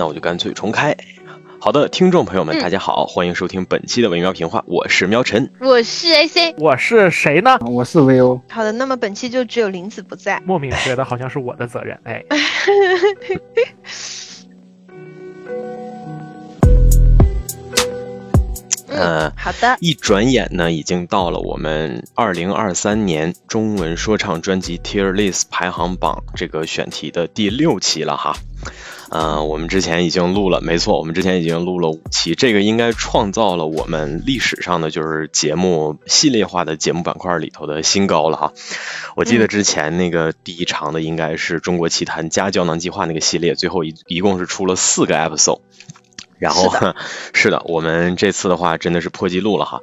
[0.00, 0.96] 那我就干脆重开。
[1.60, 7.58] 好的，听众朋友们，大家好，欢迎收听本期的《伪喵评话》，我是喵晨，我是 AC，我是谁呢？
[7.66, 8.40] 我是 VO。
[8.48, 12.24] 好的，那么本期就只有林子不在，莫名觉得好像是我的责任， 哎。
[18.88, 19.76] 嗯，好的。
[19.80, 28.34] 一转眼呢，已经到了我们二零二三年中文说唱专辑 Tier List 排行榜这个选题的第六期了哈。
[29.12, 38.52] 嗯，我们之前已经录了，没错，我们之前已经录了五期，这个应该创造了我们历史上的就是节目系列化的节目板块里头的新高了哈。
[39.16, 45.60] 我记得之前那个第一长的应该是中国奇谭加胶囊计划那个系列，最后一一共是出了四个 episode。
[46.40, 46.72] 然后
[47.34, 49.82] 是的，我们这次的话真的是破纪录了哈。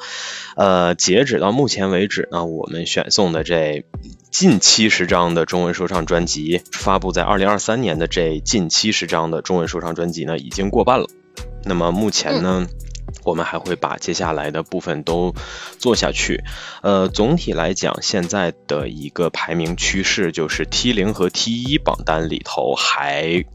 [0.56, 3.86] 呃，截止到目前为止呢，我们选送的这
[4.32, 11.06] 近七十张的中文说唱专辑，发布在二零二三年的这近七十张的中文说唱专辑呢，已经过半了。
[11.64, 12.66] 那么目前呢，
[13.24, 15.36] 我们还会把接下来的部分都
[15.78, 16.44] 做下去。
[16.82, 23.46] 呃，总体来讲，现在的一个排名趋势就是 T 零和 T 一榜单里头还。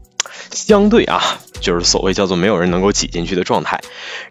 [0.51, 3.81] 相对啊，就是所谓叫做没有人能够挤进去的状态。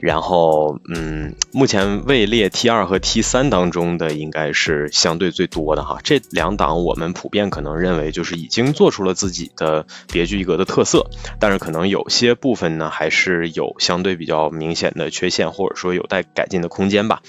[0.00, 5.98] 然后，嗯，目前位列 T 二和 T 三当中的应该是相对最多的哈。
[6.02, 11.06] 这两档我们普遍可能认为就是已经做出了自己的别具一格的特色，
[11.38, 17.22] 但是可能有些部分呢还是有相对比较明显的缺陷，或者说有待改进的空间吧。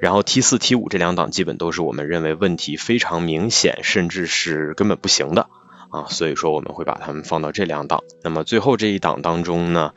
[0.00, 5.48] 然后 T 四、T 五这两档基本都是我们认为问题非常明显，甚至是根本不行的。
[5.90, 8.02] 啊，所以说我们会把它们放到这两档。
[8.22, 9.92] 那么最后这一档当中呢，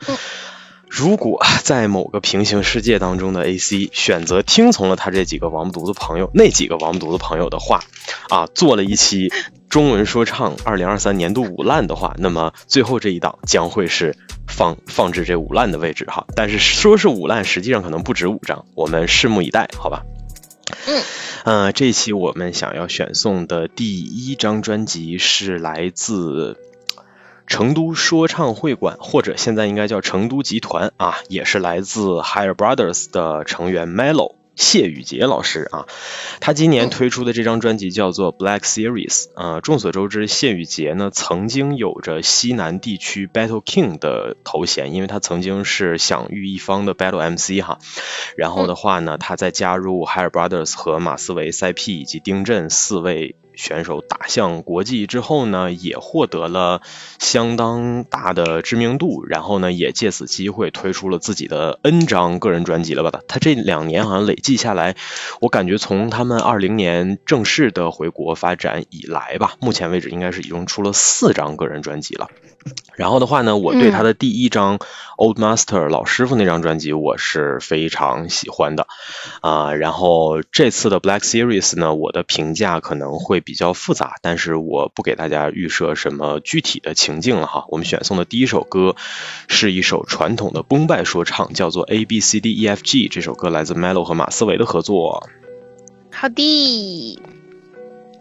[0.88, 7.80] 如果在某个平行世界当中的 AC 选择听从了他这几个王八犊子朋友那几个王八犊子朋友的话，
[8.28, 9.32] 啊，做了一期
[9.68, 16.26] 中文说唱二零二三年度五烂的话，那么最后这一档将会是放放置这五烂的位置哈。
[16.36, 20.02] 但是说是五烂，实际上可能不止五张，我们拭目以待，好吧？
[20.86, 21.02] 嗯。
[21.44, 26.56] 呃，这期我们想要选送的第一张专辑是来自
[27.46, 34.34] 成都说唱会馆，或者现在应该叫成都集团啊，也是来自 Higher Brothers 的成员 Melo。
[34.54, 35.86] 谢宇杰老师啊，
[36.40, 39.26] 他今年推出的这张专辑叫做 Black Series。
[39.34, 47.78] 啊，众所周知，谢宇杰呢曾经有着西南地区 Battle King 的头衔，因为他曾经是享誉一方的 Battle MC 哈。
[48.36, 53.36] 然后的话呢，他在加入 Higher Brothers 和马思唯、塞 P 以及丁震四位。
[53.54, 56.82] 选手打向国际之后呢，也获得了
[57.18, 63.20] 相当大的知名度，然后呢，也借此机会推出了自己的 N 张个人专辑了吧？
[63.28, 64.96] 他这两年好像累计下来，
[65.40, 72.28] 我感觉从他们二零年正式的回国发展以来吧，目前为止应该是已经出了四张个人专辑了。
[72.94, 74.78] 然后的话呢，我对他的第一张
[75.16, 78.86] Old Master 老师傅那张专辑我是非常喜欢的
[79.40, 79.74] 啊。
[79.74, 87.64] 然后这次的 Black Series 呢，我的评价可能会比较复杂，但是我不给大家预设什么具体的情境了哈。
[87.68, 88.94] 我们选送的第一首歌
[89.48, 93.08] 是一首传统的崩败说唱，叫做 A B C D E F G。
[93.08, 95.28] 这首歌来自 Melo 和马思唯的合作。
[96.12, 97.18] 好的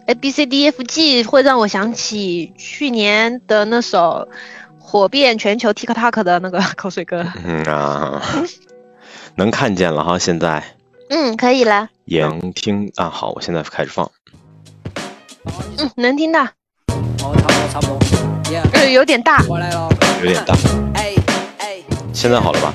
[0.08, 4.28] ，A B C D E F G 会让我想起去年的那首。
[4.84, 8.22] 火遍全球 TikTok 的那个 口水歌，嗯啊，
[9.36, 10.62] 能看见了哈，现在，
[11.10, 14.12] 嗯，可以了，也能听啊，好，我现在开始放，
[15.78, 16.42] 嗯，能听到，
[17.24, 18.00] 哦，差不多，差不多，
[18.74, 19.88] 呃，有点大，我来了，
[20.22, 20.54] 有点大，
[20.96, 21.14] 哎
[21.60, 21.78] 哎，
[22.12, 22.74] 现在好了吧？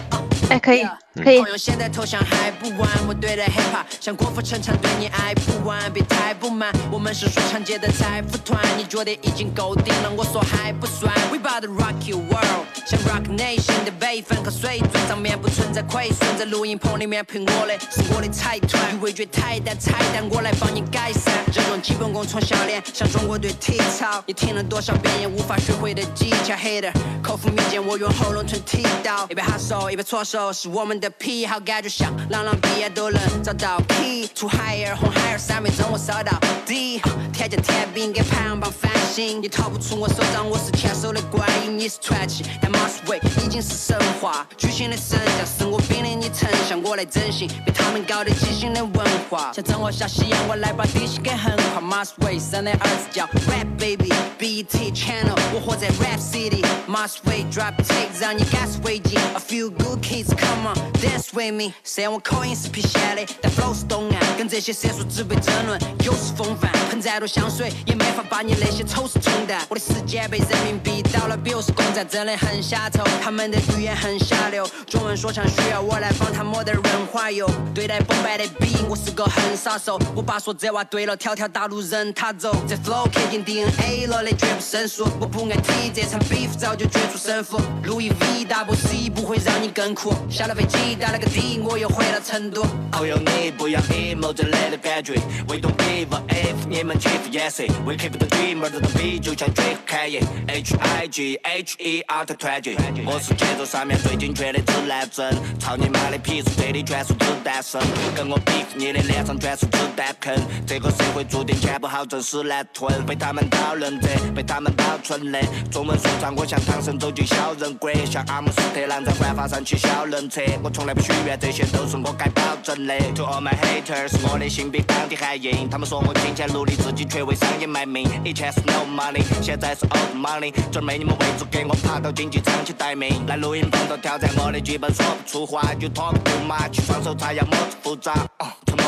[0.48, 0.86] 哎，可以。
[1.22, 1.36] 可以。
[1.36, 6.72] 用现在投降还不晚，我对待 hiphop 像郭富城唱对你爱不完，别太不满。
[6.90, 11.12] 我们是说唱界的财富团，你觉得已经够顶了，我说还不算。
[11.30, 21.32] We bout to rock your world，像 Rock Nation 的辈分和水准上面不存在亏损，在录音棚里面拼我的是我的财团，你味觉太淡菜单，我来帮你改善。
[21.52, 26.56] 这种基本功从小练，像中国队体操，你听了多少遍也无法学会的技巧。
[26.56, 31.05] Hater，口腹蜜饯，我用喉咙吞剃刀，一边哈手一边搓手，是我们的。
[31.10, 34.28] 癖好感觉像朗朗毕业都能找到 key。
[34.34, 36.32] 出海尔红海尔三枚中我烧到
[36.64, 37.00] 底。
[37.32, 42.44] 天降天兵给排行榜翻新，你逃不出我手掌，我是牵手的观音，你是传奇。
[42.60, 49.52] 但马思唯已经是神话，巨星的神像是我兵临你城下，我来整形，被他们搞得畸形的文化。
[49.52, 51.80] 像郑和下西洋，我来把底线给横跨。
[51.80, 56.64] 马思唯生的儿子叫 Rap Baby，BT Channel 我活在 Rap City。
[56.86, 59.16] 马思唯 drop tape 让你 gas 危机。
[59.16, 60.95] A few good kids come on。
[60.96, 61.72] Dance with me。
[61.84, 66.70] 虽然我口音是皮鞋的，但 flow 是东岸，跟这些色素只会争论，有失风范。
[66.90, 69.64] 喷再多香水，也没法把你那些丑事冲淡。
[69.68, 73.02] 我的时间被人民币倒了，比如是公仔，真的很下头。
[73.22, 77.48] 他们的语言很下流，中文说唱需要我来帮他抹点润滑油。
[77.74, 79.98] 对待崩败的 B，我是个狠杀手。
[80.14, 82.54] 我爸说这话对了，条条大路任他走。
[82.68, 85.06] 这 flow 刻进 DNA 了的，绝不生疏。
[85.20, 87.60] 我不爱提这场 beef，早就决出胜负。
[87.84, 90.14] 路易 V W C 不会让你更酷。
[90.30, 92.62] 下了飞机打了个的，我又回到成都。
[92.92, 95.14] 哦哟，你不要 emo 这类的感觉
[95.46, 97.64] ，We don't give a f，你们欺负颜色。
[97.84, 102.76] We keep the dreamer 的比就像 Drake 开业，H I G H E R 的团结。
[103.04, 107.80] 我是节奏上面最精确的指南针，操你妈的屁事，这里全是子弹声。
[108.14, 110.34] 跟我比，你的脸上全是子弹坑。
[110.66, 113.04] 这个社会注定钱不好挣，屎难吞。
[113.04, 115.40] 被他们讨论着，被他们保存的。
[115.70, 120.40] 中文说唱，我像唐僧走进小人国，像阿姆斯特朗在环法上骑小轮车。
[120.62, 122.94] 我从来不许愿，这些都是我该保证的。
[123.14, 125.70] To all my haters，我的心比钢铁还硬。
[125.70, 128.06] 他们说我金钱努力，自己却为商业卖命。
[128.22, 130.52] 以前是 no money，现在是 old money。
[130.70, 133.24] 准没你们位置给我爬到经济舱去待命。
[133.26, 138.12] 来录音棚都挑战我的剧本，说不出话，You talk too much，双手插腰么子复杂。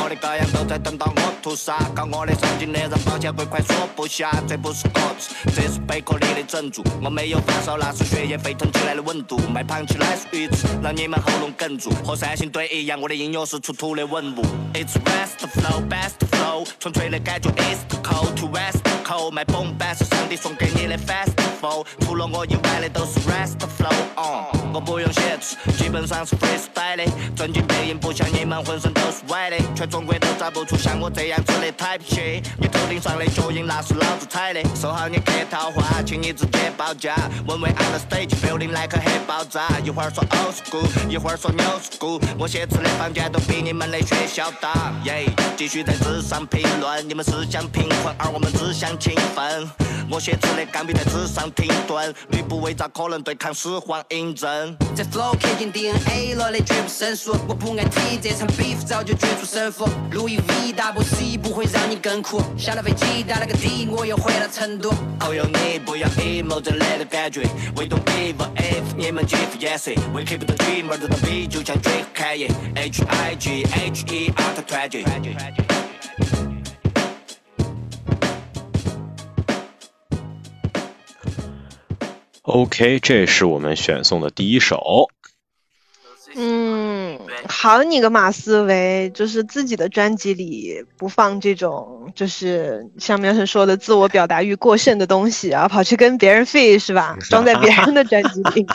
[0.08, 4.32] 默的羔羊都在等到我屠杀，搞我的神经的人抱歉会快说不下。
[4.48, 6.82] 这不是 gods，这是贝壳里的珍珠。
[7.02, 9.38] 我没有发烧，那是血液沸腾起来的温度。
[9.52, 11.90] 卖胖起来是鱼刺，让你们喉咙哽住。
[12.02, 14.42] 和三星堆一样，我的音乐是出土的文物。
[14.72, 19.30] It's west flow, best flow，纯粹的感觉 East coast to west coast。
[19.30, 24.57] 卖崩板是上帝送给你的 festival，除了我以外的都是 rest flow。
[24.72, 27.04] 我不用写词，基本上是 freestyle 的。
[27.34, 32.42] 正经配音不像你们浑身都是歪的，全中国都找不出像我这样子的 type 切。
[32.58, 37.16] 你头顶上的脚印那是老子踩的，收好你客套话，请你直接报价。
[37.46, 44.92] When we on the stage feeling like a 黑爆炸，一会儿说 old school，一会儿说 new school，我写词的房间都比你们的学校大。
[45.04, 45.26] 耶，
[45.56, 49.68] 继续在纸上评论，你们思想贫困，而我们只想勤奋。
[50.10, 54.67] 我写词的钢笔在纸上停顿，吕布伪造可能对抗始皇嬴政。
[54.94, 57.36] 这 flow 刻进 DNA 了的，绝不生疏。
[57.46, 59.88] 我不爱提这场 beef，早就决出胜负。
[60.12, 62.42] 路易 V double C 不会让你更酷。
[62.56, 64.90] 下了飞机打了个的，我又回到成都。
[65.20, 67.42] 哦哟，你不要 emo 这来的感觉
[67.76, 69.94] ，We don't give a f，你们欺负也是。
[70.12, 75.04] We keep the dreamer 的比就像 Drake 开业，H I G H E R 的团结。
[82.48, 85.08] OK，这是我们选送的第一首。
[86.34, 97.18] 嗯，好你个马思唯，就是自己的专辑里不放这种，就是像苗晨说的自我表达欲过剩的东西，然后跑去跟别人 fit 是吧？
[97.28, 98.66] 装在别人的专辑里，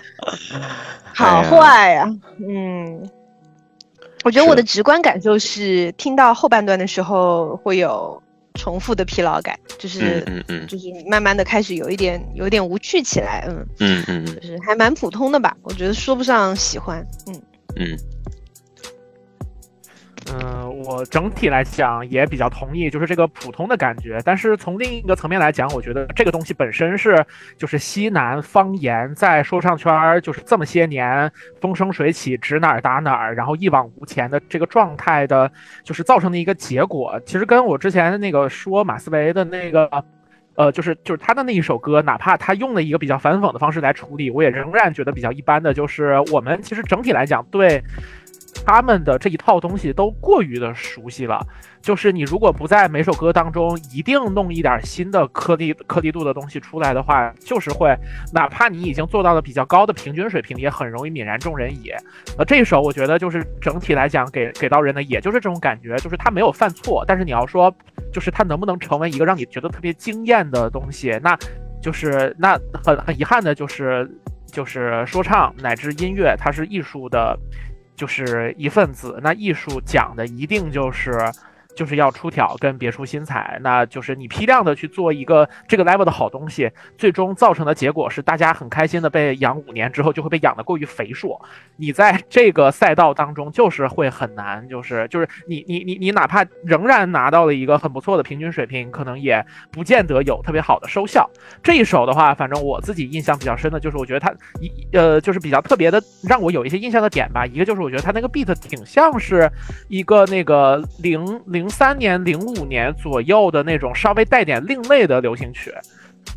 [1.14, 2.10] 好坏呀、
[2.46, 3.08] 嗯，
[4.22, 8.22] 我觉得我的直观感受是，听到后半段的时候会有
[8.60, 13.66] 重复的疲劳感，就是、嗯嗯就是慢慢的开始有一点有一点无趣起来，嗯。
[13.78, 14.34] 嗯嗯嗯。
[14.36, 17.42] 就是还蛮普通的吧，我觉得说不上喜欢，嗯。
[17.76, 17.96] 嗯
[20.32, 24.20] 嗯，我整体来讲也比较同意，就是这个普通的感觉。
[24.24, 27.24] 但是从另一个层面来讲，我觉得这个东西本身是
[27.56, 31.30] 就是西南方言在说唱圈儿就是这么些年
[31.60, 35.50] 风生水起，指哪儿打哪儿，然后一往无前的这个状态的，
[35.82, 37.20] 就是造成的一个结果。
[37.24, 39.90] 其实跟我之前那个说马思唯的那个。
[40.56, 45.72] 呃，就是就是他的那一首歌，哪怕他用了一个比较反讽的方式来处理，我也仍然觉得比较一般的。
[45.72, 47.82] 就是我们其实整体来讲对
[48.64, 51.44] 他们的这一套东西都过于的熟悉了。
[51.80, 57.96] 就是你如果不在每首歌当中一定弄一点新的颗粒颗粒度的东西出来的话，就是会
[58.34, 61.90] 哪怕你已经做到了比较高的平均水平，也很容易泯然众人矣。
[62.36, 67.74] 呃，这一首我觉得就是整体来讲给给到人的也就是这种感觉，就是他没有犯错，但是你要说
[68.12, 71.34] 就是他能不能成为一个让你觉得特别惊艳的东西，那
[71.80, 74.06] 就是那很很遗憾的就是
[74.44, 77.38] 就是说唱乃至音乐，它是艺术的，
[78.00, 79.20] 就是一份子。
[79.22, 81.30] 那艺术讲的一定就是。
[81.74, 91.40] 就是要出挑跟别出心裁，那就是你批量的去做一个这个 level 的好东西，最终造成的结果是大家很开心的被养五年之后就会被养得过于肥硕。
[91.76, 101.28] 你在这个赛道当中就是会很难，就是就是你你你你哪怕仍然拿到了一个很不错的平均水平，可能也不见得有特别好的收效。
[101.62, 107.46] 这一首的话，反正我自己印象比较深的就是，我觉得它一呃就是比较特别的，让我有一些印象的点吧。
[107.46, 109.50] 一个就是我觉得它那个 beat 挺像是
[109.88, 115.70] 一个那个零零零三年、零五年左右的那种稍微带点另类的流行曲。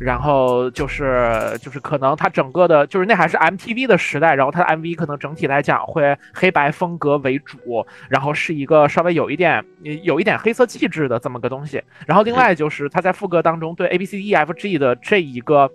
[0.00, 9.64] 然后就是就是可能它整个的，就是那还是 MTV 的时代，然后它的 MV 可能整体来讲会黑白风格为主，然后是一个稍微有一点
[10.02, 11.82] 有一点黑色气质的这么个东西。
[12.06, 15.70] 然后另外就是它在副歌当中对 A B C D E F G 的这一个。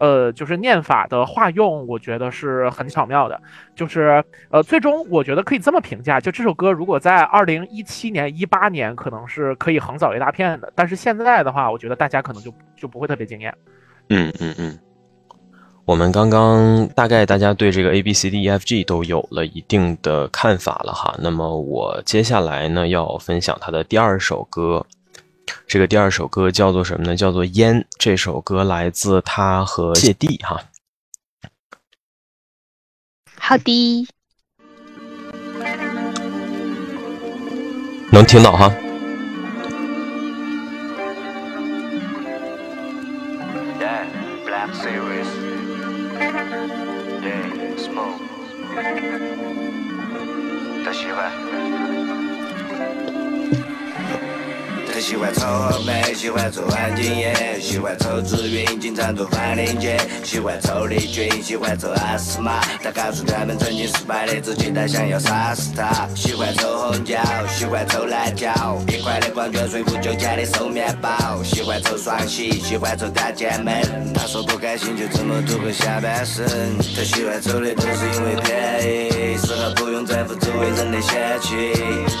[0.00, 3.40] 呃，就是念法的化用，我觉得是很巧妙的。
[3.76, 10.72] 就是呃，最终我觉得可以这么评价，就这首歌如果在二零一七年、一八年，可能是可以横扫一大片的。
[10.74, 13.54] 但是现在的话，我觉得大家可能就就不会特别惊艳。
[14.08, 14.78] 嗯嗯嗯。
[15.84, 21.14] 我们刚刚大概大家对这个 A B C D E F G 都有了一定的看法了哈。
[21.18, 24.86] 那么我接下来呢要分享他的第二首歌。
[25.70, 27.14] 这个第二首歌叫做什么呢？
[27.14, 27.80] 叫做《烟》。
[27.96, 30.60] 这首歌来自他和谢帝哈。
[33.36, 34.08] 好的，
[38.10, 38.74] 能听到哈。
[55.00, 62.60] 喜欢抽红梅，喜欢抽安静烟，喜欢抽紫云，经常做范林杰，喜欢抽丽君，喜欢抽阿斯玛。
[62.82, 66.06] 他告诉他们曾经失败的自己，他想要杀死他。
[66.14, 68.52] 喜欢抽红椒，喜欢抽辣椒，
[68.88, 71.42] 一块的矿泉水，不就加的瘦面包。
[71.42, 74.12] 喜欢抽双喜，喜欢抽大前门。
[74.12, 76.46] 他说不开心就怎么度过下半生？
[76.94, 81.72] 他喜欢抽的都是因为便宜，适合不用在乎周围人的嫌弃。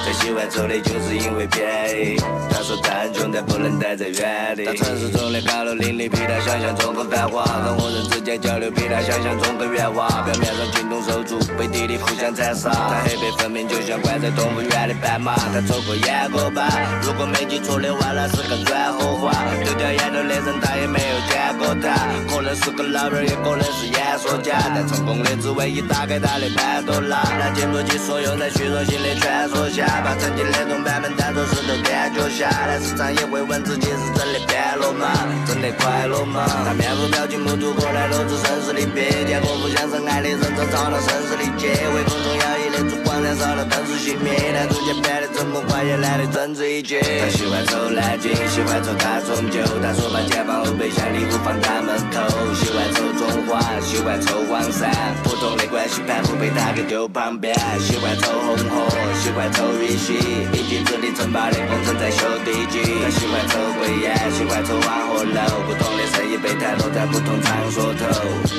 [0.02, 2.16] 他喜欢抽的就是因为便宜。
[2.50, 2.76] 他说。
[2.76, 4.64] 说单穷但不能待在原地。
[4.76, 7.42] 城市中的高楼林立，比他想象中更繁华。
[7.66, 10.06] 人和人之间交流，比他想象中更圆滑。
[10.22, 12.70] 表面上情同手足，背地里互相残杀。
[12.70, 15.34] 他黑白分明，就像关在动物园的斑马。
[15.34, 16.70] 他抽过烟过吧？
[17.02, 19.32] 如果没记错的话，那是个软货花。
[19.64, 21.90] 丢掉烟头的人，他也没有见过他。
[22.30, 24.54] 可能是个老板，也可能是演说家。
[24.74, 32.48] 但成功的只为一打开他的潘多拉，他经不起所有在虚荣心的劝说下，把曾经的同伴们当作石头垫脚下。
[32.66, 35.06] 来时常也会问自己是真的变了吗？
[35.46, 36.44] 真的快乐吗？
[36.64, 47.00] 他面部表情目睹过来，露出绅士的笔，见过互相深爱的人，正朝那绅士的街，微风中摇曳的烛光燃烧了灯烛熄灭，但逐渐变得沉默，话也懒得争执一句。
[47.00, 52.20] 他喜欢抽蓝鲸，喜欢抽大众酒，他说把前方后备箱礼物放他门口。
[52.54, 54.90] 喜欢抽中华，喜欢抽黄山，
[55.24, 57.54] 普通的关系盘不被他给丢旁边。
[57.80, 58.88] 喜欢抽红河，
[59.22, 60.14] 喜欢抽玉溪，
[60.52, 68.06] 一镜子里城堡的工程在修他喜欢抽鬼烟，喜欢抽万和楼，不同的生意被摊落在不同场所头。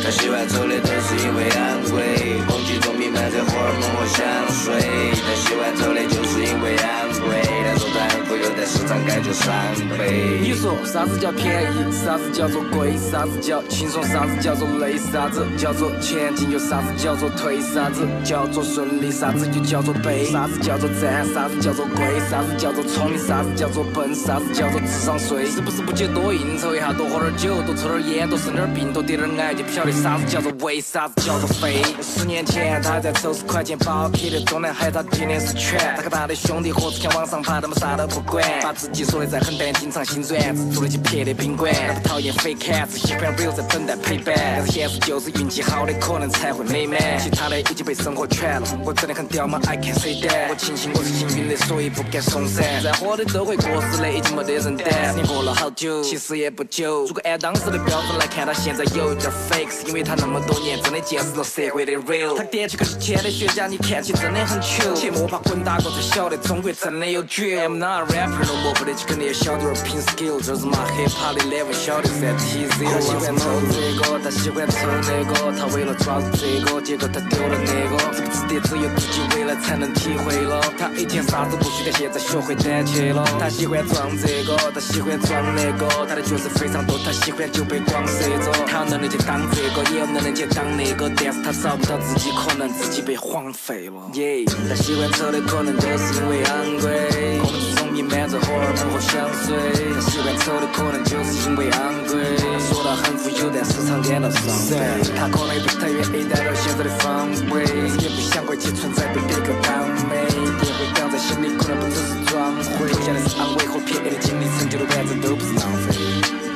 [0.01, 4.79] 他喜欢抽的都是因为昂贵，空气中弥漫着荷尔蒙和香水。
[5.21, 6.87] 他喜欢抽的就是因为昂
[7.19, 9.53] 贵，他说他很富有，但时常感觉伤
[9.97, 10.39] 悲。
[10.41, 11.91] 你说啥子叫便宜？
[11.91, 12.95] 啥子叫做贵？
[12.97, 14.01] 啥子叫轻松？
[14.03, 14.97] 啥子叫做累？
[14.97, 16.49] 啥子叫做前进？
[16.51, 17.59] 又啥子叫做退？
[17.61, 19.11] 啥子叫做顺利？
[19.11, 20.25] 啥子又叫做背？
[20.31, 21.25] 啥子叫做赞？
[21.33, 22.19] 啥子叫做贵？
[22.29, 23.19] 啥子叫做聪明？
[23.19, 23.81] 啥子叫做？
[23.93, 25.45] 笨，啥子叫做智商税？
[25.47, 31.81] 是不是不接多应酬一下，多喝点酒，多抽点烟，多生点病，多得点癌，就不晓得啥子叫做为，啥子叫做废？
[31.99, 35.79] 十年前他在抽十块钱包皮的中南海，他今年是全。
[35.95, 41.73] 他和他的兄弟伙子想往上爬，他们啥都不管，把自己说的再狠，但经常心软，只住得起撇的宾馆。
[41.73, 44.35] 他不讨厌 fake，只喜欢 real，在等待陪伴。
[44.37, 48.67] 但是现实就是运气好的可能才会美满，其他的已经被生活圈了。
[48.85, 50.49] 我真的很屌吗？I can say that。
[50.49, 52.63] 我庆幸我是幸运的，所以不敢松散。
[52.83, 53.81] 再火的都会过。
[53.81, 55.15] 时的，已经没得人担。
[55.15, 57.05] 你过了好久，其实也不久。
[57.07, 62.35] 如果按当时的标准来看，他现在有一点 fake，是因为他那么多年真的见识了社会的 real。
[62.37, 64.93] 他点起个是钱的学家，你看起真的很糗。
[64.93, 67.65] 切莫怕滚打过才晓得中国真的有绝。
[67.65, 70.41] I'm not a rapper，都摸不得起，肯定要晓得点拼 skill。
[70.43, 72.35] 这是嘛 hip hop 的 level，晓得噻。
[72.35, 72.83] TZ。
[72.91, 74.75] 他喜欢抽这个，他喜欢抽
[75.07, 77.97] 那个，他为了抓住这个，结果他丢了那个。
[78.11, 80.59] 这个值得，只有自己未来才能体会了。
[80.77, 83.23] 他以前啥子不许，但现在学会胆怯了。
[83.39, 83.47] 他。
[83.49, 88.51] 喜欢装这个，他喜欢装那个，他的角色非常多，他喜欢就被光射着。
[88.65, 94.09] 他有能力去当这个，也有能力去当那个，但是他找不到自己，可能自己被荒废了。
[94.13, 99.53] 耶，他喜欢抽的可能都是因为昂贵，空气中弥漫着荷尔蒙和香水。
[99.93, 101.77] 他喜欢抽的可能就是因为昂
[102.09, 102.17] 贵，
[102.57, 104.81] 说他很富有，但时常感到伤悲。
[105.15, 107.61] 他可能也不太愿意待到现在的方位，
[108.01, 110.25] 也不想为其存在被别个当美，
[110.65, 112.87] 也会挡在心里，可能不只是装回。
[112.89, 113.65] 留下的是安慰。
[113.67, 115.93] 和便宜的经历，成就的完整都不是浪费。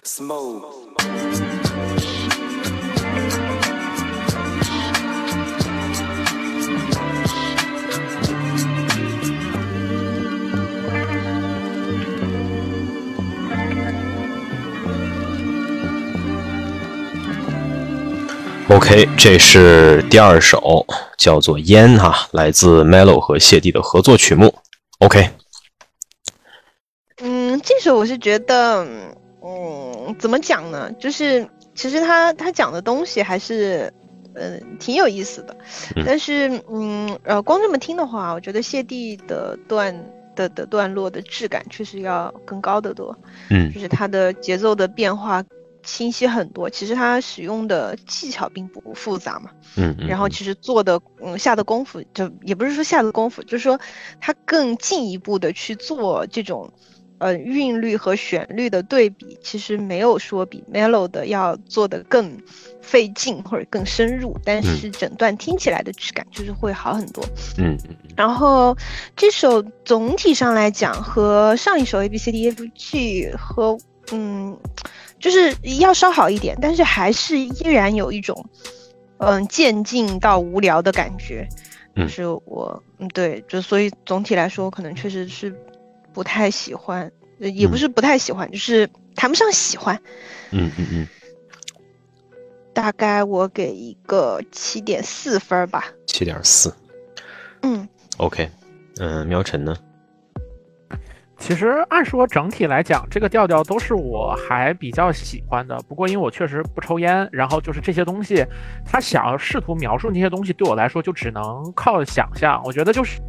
[0.03, 0.65] Smoke。
[18.67, 20.88] OK，这是第二首，
[21.19, 24.55] 叫做《烟》哈，来自 Melo 和谢帝的合作曲目。
[24.98, 25.29] OK，
[27.22, 28.84] 嗯，这首我是觉得，
[29.43, 30.91] 嗯，怎么讲呢？
[30.93, 33.93] 就是其实他他讲的东西还是，
[34.34, 35.55] 嗯，挺有意思的。
[35.95, 39.95] 嗯但是，嗯，呃，光这么听的话，我觉得谢帝的段
[40.36, 43.15] 的的段落的质感确实要更高得多。
[43.51, 45.43] 嗯就是它的节奏的变化
[45.86, 46.70] 清晰很多。
[46.70, 53.80] 其实它使用的技巧并不复杂嘛，嗯嗯，然后其实做的嗯下的功夫，就也不是说下的功夫，就是说
[54.20, 56.70] 它更进一步的去做这种。
[57.18, 62.38] 呃，韵律和旋律的对比，其实没有说比 Melo 的要做的更
[62.82, 67.24] 费劲或者更深入，但是整段听起来的质感就是会好很多。
[67.58, 68.75] 嗯嗯然后
[69.15, 73.77] 这首总体上来讲和上一首 A B C D E F G 和
[74.12, 74.57] 嗯，
[75.19, 78.45] 就是要稍好一点，但是还是依然有一种
[79.17, 81.47] 嗯渐进到无聊的感觉。
[81.97, 85.55] 嗯就是我嗯对，就所以总体来说可能确实是
[86.13, 87.09] 不太喜欢，
[87.39, 89.97] 呃也不嗯是不太喜欢，就是谈不上喜欢。
[90.51, 91.07] 嗯嗯嗯，
[92.74, 95.85] 大概我给一个七点四分吧。
[96.05, 96.75] 七点四
[97.62, 97.88] 嗯。
[98.17, 98.50] ，OK，
[98.97, 99.77] 嗯，喵晨呢？
[101.38, 105.77] 其实按说整体来讲，这个调调都是我还比较喜欢的。
[105.88, 108.46] 不过因为我确实不抽烟，然后就是这些东西，
[108.86, 111.44] 他想要试图描述那些东西，对我来说就只能
[111.75, 112.62] 靠想象。
[112.63, 113.20] 我觉得就是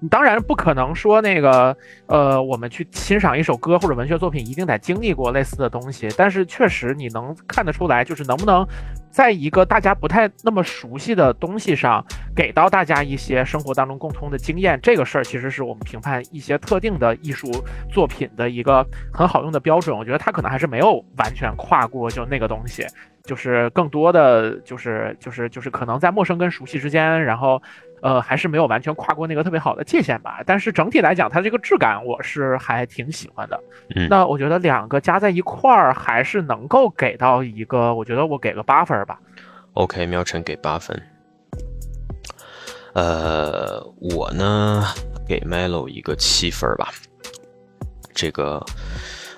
[0.00, 6.08] 你当然不可能说那个呃，我们去欣赏一首歌或者文学作品，一定得经历过类似的东西。
[6.16, 8.66] 但是确实你能看得出来，就是能不能
[9.16, 12.04] 在一个大家不太那么熟悉的东西上，
[12.34, 17.50] 给到大家一些生活当中共通的经验，这个事儿其实是我们评判一些特定的艺术
[17.90, 19.96] 作品的一个很好用的标准。
[19.96, 22.86] 我觉得他可能还是没有完全跨过就那个东西，
[23.24, 27.62] 就是更多的就是就是就是可能在陌生跟熟悉之间，然后
[28.06, 30.40] 呃还是没有完全跨过那个特别好的界限吧。
[30.46, 33.60] 但是整体来讲，它这个质感我是还挺喜欢的。
[33.96, 39.18] 嗯那我觉得两个加在一块儿还是能够给到一个，我觉得我给个八分吧。
[39.72, 40.96] OK，喵晨给八分。
[42.94, 44.84] 呃，我呢
[45.26, 46.88] 给 Melo 一个七分吧。
[48.14, 48.64] 这个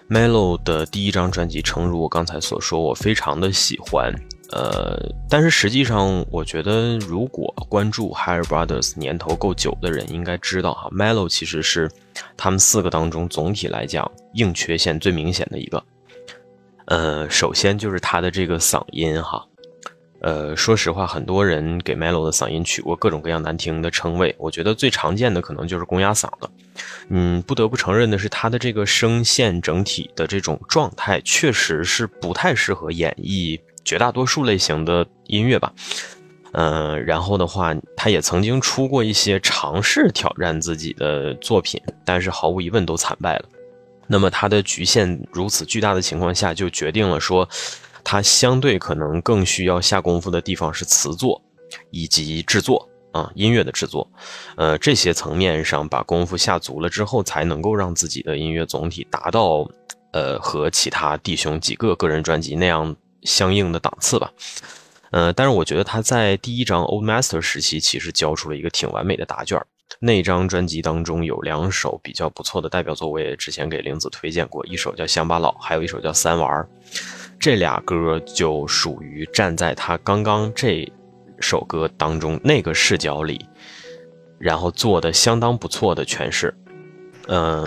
[0.08, 4.14] Melo 的第一张专辑，诚如我刚才所说，我非常的喜欢。
[4.50, 11.90] 呃，但是实际上，我觉得如果关注 Higher Brothers 年头够久的人，应该知道哈，Melo 其实是
[12.34, 15.84] 他们四个当中总体来讲硬缺陷最明显的一个。
[16.86, 19.44] 呃，首先就是他的这个嗓音哈，
[20.22, 26.50] 呃，说实话，很多人给 Melo 的嗓音取过各种各样难听的称谓，我觉得最常见的可能就是公鸭嗓了。
[27.10, 35.72] 嗯，不得不承认的是，他的这个声线整体的这种状态，确实是不太适合演绎绝大多数类型的音乐吧。
[36.52, 43.44] 嗯、然后的话，他也曾经出过一些尝试挑战自己的作品，但是毫无疑问都惨败了。
[44.06, 47.48] 那么他的局限如此巨大的情况下，就决定了说，
[48.04, 51.40] 他相对可能更需要下功夫的地方是词作
[51.90, 54.10] 以及制作啊，音乐的制作，
[54.56, 59.68] 呃，这些层面上把功夫下足了之后，才能够让自己的音乐总体达到
[60.12, 64.32] 呃和其他弟兄几个个人专辑那样相应的档次吧。
[65.10, 69.58] 呃，但是我觉得他在第一张 Old Master 时期，其实交出了一个挺完美的答卷。
[70.00, 76.68] 那张专辑当中有两首比较不错的代表作，我也之前给玲子推荐过，一首叫《乡巴佬》，还有一首叫《三娃儿》。
[77.40, 80.86] 这俩歌就属于站在他刚刚这
[81.40, 83.48] 首歌当中那个视角里，
[84.38, 86.54] 然后做的相当不错的诠释。
[87.28, 87.66] 嗯、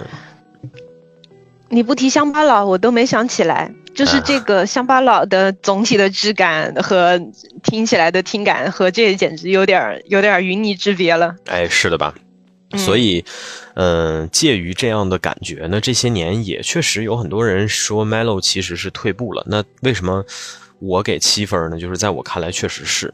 [1.69, 3.73] 你不提乡巴佬，我都没想起来。
[3.93, 7.19] 就是啊这个乡巴佬的总体的质感和
[7.63, 11.35] 听起来的听感和这简直有点儿有点儿云泥之别了。
[11.45, 12.13] 哎，是的吧？
[12.73, 13.25] 嗯所以，
[13.75, 19.43] 嗯、介于这样的感觉那，这些年也确实有很多人说 Melo 其实是退步了。
[19.45, 20.23] 那为什么
[20.79, 21.77] 我给七分呢？
[21.77, 23.13] 就是在我看来，确实是。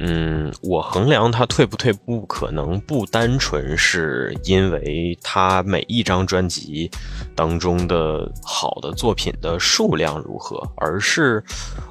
[0.00, 6.90] 嗯，我衡量他退不退步，可能不单纯是因为他每一张专辑
[7.34, 11.44] 当中的好的作品的数量如何，而是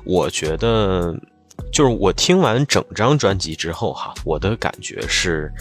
[0.03, 1.15] 我觉得，
[1.71, 5.53] 就是我听完整张专辑之后哈，我的感觉是。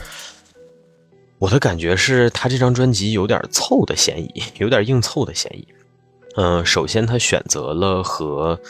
[1.40, 5.64] 我的感觉是他这张专辑有点凑的嫌疑，有点硬凑的嫌疑。
[6.34, 8.61] 嗯、首先他选择了和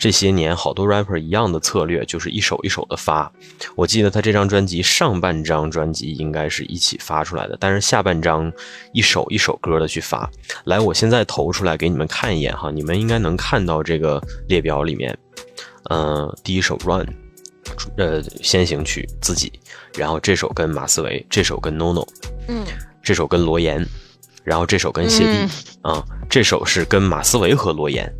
[0.00, 3.30] 这些年好多 rapper 一样的策略，就是一首一首的发。
[3.76, 8.50] 我记得他这张专辑上半张专辑应该是一起发出来的，但是下半张
[8.94, 10.28] 一首一首歌的去发。
[10.64, 15.14] 来，我现在投出来给你们看一眼哈，你们应该能看到这个列表里面，
[15.90, 17.06] 嗯、第一首 Run，
[17.98, 19.52] 呃先行曲自己，
[19.98, 22.08] 然后这首跟马思唯，这首跟 NONO，
[22.48, 22.64] 嗯
[23.02, 23.86] 这首跟罗岩，
[24.44, 25.38] 然后这首跟谢帝
[25.82, 28.10] 嗯啊、这首是跟马思唯和罗岩。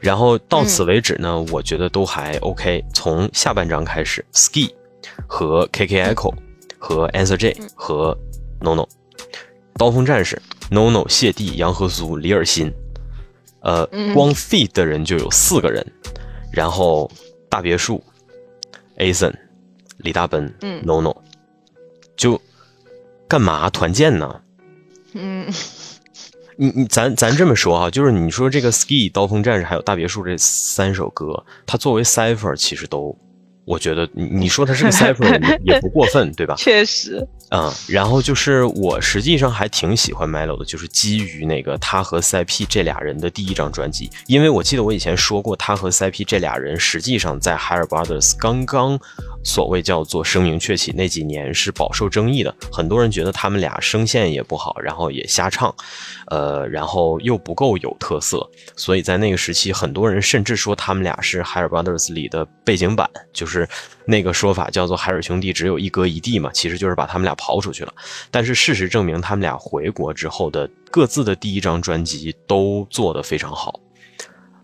[0.00, 2.84] 然后到此为止呢，我觉得都还 OK。
[2.92, 4.72] 从下半章开始，Ski
[5.26, 6.34] 和 KK Echo
[6.78, 8.16] 和 Answer J 和
[8.60, 8.88] NONO，
[9.76, 10.40] 刀锋战士
[10.70, 12.72] NONO 谢帝杨和苏李尔辛，
[13.60, 15.84] 呃，嗯光 feed 的人就有四个人，
[16.52, 17.10] 然后
[17.48, 18.02] 大别墅
[18.98, 19.34] Ason
[19.98, 20.82] 李大奔嗯。
[20.84, 21.16] NONO，
[22.16, 22.40] 就
[23.28, 24.40] 干嘛团建呢？
[25.18, 25.50] 嗯
[26.58, 33.16] 你你咱咱这么说啊，就是你说这个 Ski 刀锋战士还有大别墅这三首歌，它作为 cipher 其实都，
[33.66, 36.54] 我觉得你你说他是个 cipher 也也不过分，对吧？
[36.56, 48.98] 确实，嗯，然后就是我实际上还挺喜欢 Melo 的，就是基于那个他和 CP 这俩人的第一张专辑，因为我记得我以前说过，他和 CP 这俩人实际上在 Higher Brothers 刚刚
[49.44, 55.74] 所谓叫做声名鹊起那几年是饱受争议的，很多人觉得他们俩声线也不好，然后也瞎唱，
[56.28, 63.68] 呃，然后又不够有特色，所以在那个时期，很多人甚至说他们俩是 Higher Brothers 里的背景板，就是是
[64.04, 67.94] 那个说法叫做海尔兄弟只有一哥一弟嘛，其实就是把他们俩刨出去了。
[68.30, 73.80] 但是事实证明，他们俩回国之后的各自的第一张专辑都做得非常好。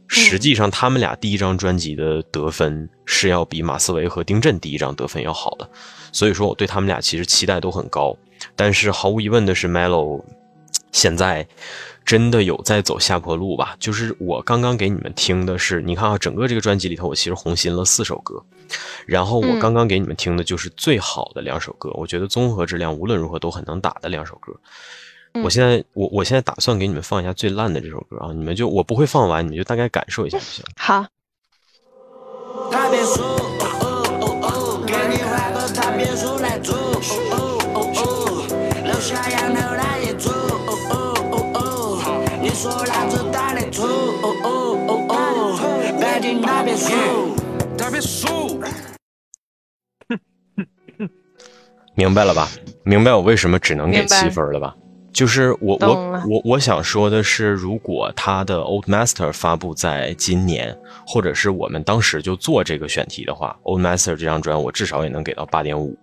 [0.09, 5.71] 实际上，他们俩第一张专辑的得分是要比马思唯和丁震第一张得分要好的，
[6.13, 8.15] 所以说我对他们俩其实期待都很高。
[8.55, 10.23] 但是毫无疑问的是，Melo
[10.91, 11.47] 现在
[12.05, 13.77] 真的有在走下坡路吧？
[13.79, 18.43] 就是我刚刚给你们听的是，你看啊，整个这个专辑里头，我其实红心了四首歌，
[19.07, 24.53] 然后我嗯刚刚给你们听的就是最好的两首歌，我觉得综合质量无论如何都很能打的两首歌。
[25.35, 30.63] 嗯我现在我我现在打算给你们放一下最烂的这首歌啊，你们就我不会放完，你们就大概感受一下就行。
[30.77, 31.07] 好，
[32.71, 36.73] 大别墅，哦哦哦，给你换个大别墅来住，
[37.31, 38.45] 哦哦哦，
[38.85, 39.92] 楼下洋楼来一住，哦哦哦哦，你
[42.63, 46.95] 说老子打得出，哦哦哦哦，北京大别墅，
[47.77, 48.63] 大别墅。
[51.97, 52.49] 明白了吧？
[52.85, 54.77] 明白我为什么只能给七分了吧？
[55.13, 65.99] 就是我懂我了我我想说的是，如果他的 Old Master 发布在今年，或者是我们当时就做这个选题的话，Old Master 这张专我至少也能给到八点五。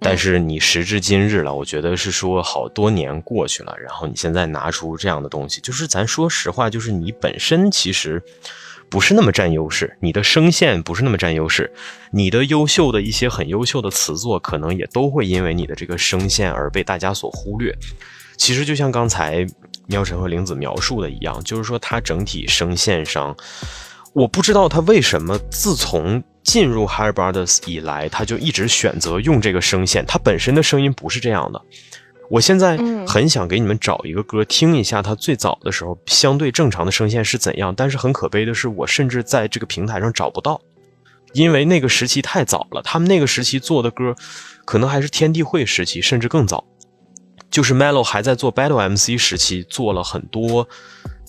[0.00, 8.22] 但是你时至今日了，我觉得是说好多年过去了，然后你现在拿出这样的东西，就是咱说实话，就是你本身其实
[8.90, 11.72] 不是那么占优势，你的声线不是那么占优势，
[12.10, 17.74] 你的优秀的一些很优秀的词作，可能也都会因为你的这个声线而被大家所忽略。
[18.36, 19.46] 其实就像刚才
[19.86, 23.34] 喵晨和玲子描述的一样，就是说它整体声线上，
[24.12, 31.60] 我不知道他为什么自从进入 Higher Brothers 以来，他就一直选择用这个声线，他本身的声音不是这样的。
[32.30, 40.60] 我现在嗯很想给你们找一个歌听一下，他最早的时候相对正常的声线是怎样，但是很可悲的是，我甚至在这个平台上找不到，
[41.32, 44.14] 因为那个时期太早了，他们那个时期做的歌，
[44.64, 46.64] 可能还是天地会时期，甚至更早。
[47.50, 50.66] 就是 Melo 还在做 Battle MC 时期，做了很多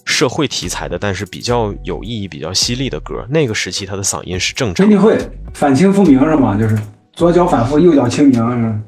[0.06, 3.26] 社会题材的，但是比较有意义、比较犀利的歌。
[3.30, 4.90] 那个时期他的嗓音是正常的。
[4.90, 5.18] 天地会
[5.54, 6.56] 反清复明是吗？
[6.58, 6.78] 就是
[7.14, 8.82] 左脚反复，右脚清明是吗？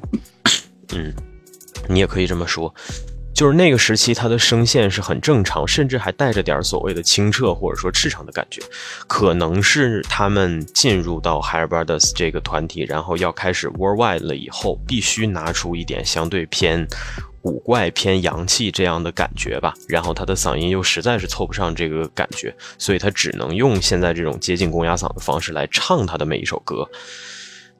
[0.94, 1.12] 嗯，
[1.88, 2.72] 你也可以这么说，
[3.34, 8.62] 就是那个时期他的声线是很正常，甚至还带着点所谓的清澈或者说赤诚的感觉。
[9.06, 16.86] 可能是他们进入到 Higher Brothers 这个团体，然后要开始 Worldwide 了以后，必须拿出一点相对偏
[17.48, 19.72] 古怪、偏洋气这样的感觉吧。
[19.88, 26.86] 然后他的嗓音又实在是凑不上这个感觉，所以他只能用现在这种接近公鸭嗓的方式来唱他的每一首歌。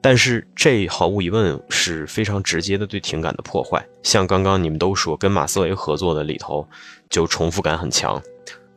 [0.01, 3.85] 但是这毫无疑问是非常直接的对情感的破坏。
[4.01, 6.67] 像刚刚你们都说跟马思唯合作的里头，
[7.09, 8.19] 就重复感很强。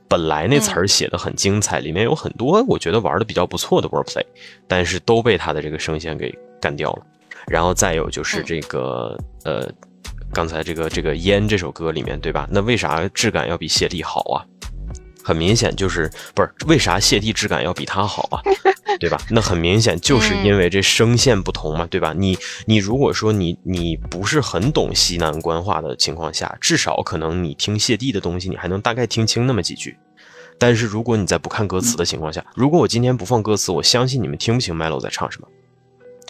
[0.09, 4.25] 本来那词儿写的很精彩，里面有很多我觉得玩的比较不错的 wordplay，
[4.69, 7.07] 但是都被他的这个声线给干掉了。
[7.47, 9.67] 然后再有就是这个、呃，
[10.33, 12.49] 刚才这个这个烟这首歌里面对吧？
[12.51, 14.45] 那为啥质感要比谢帝好啊？
[15.25, 18.43] 很明显就是不是为啥谢帝质感要比他好啊？
[18.99, 19.21] 对吧？
[19.31, 22.13] 那很明显就是因为这声线不同嘛，对吧？
[22.17, 29.97] 你你如果说你你不是很懂西南官话的情况下，至少可能你听谢帝的东西，你还能大概听清那么几句。
[30.59, 35.47] 但是如果你在不看歌词的情况下，如果我今天不放歌词，我相信你们听不清 Melo 在唱什么。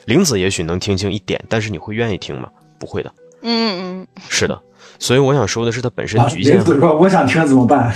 [0.05, 2.49] 玲子也许能听清一点，但是你会愿意听吗？
[2.79, 3.13] 不会的。
[3.43, 4.61] 嗯嗯是的，
[4.99, 7.93] 所以我想说的是，它本身啊，局限林子说我想听怎么办？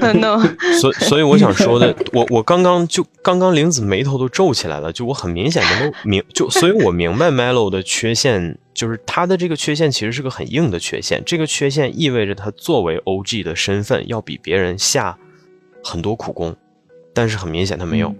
[0.00, 0.38] 嗯， no，
[0.80, 15.16] 所所以我想说的，我我刚刚就刚刚玲子眉头都皱起来了，就我很明显能够明就，所以我明白 Melo 的缺陷，就是他的这个缺陷其实是个很硬的缺陷，这个缺陷意味着他作为 OG 的身份要比别人下
[15.82, 16.54] 很多苦功，
[17.14, 18.08] 但是很明显他没有。
[18.08, 18.16] 嗯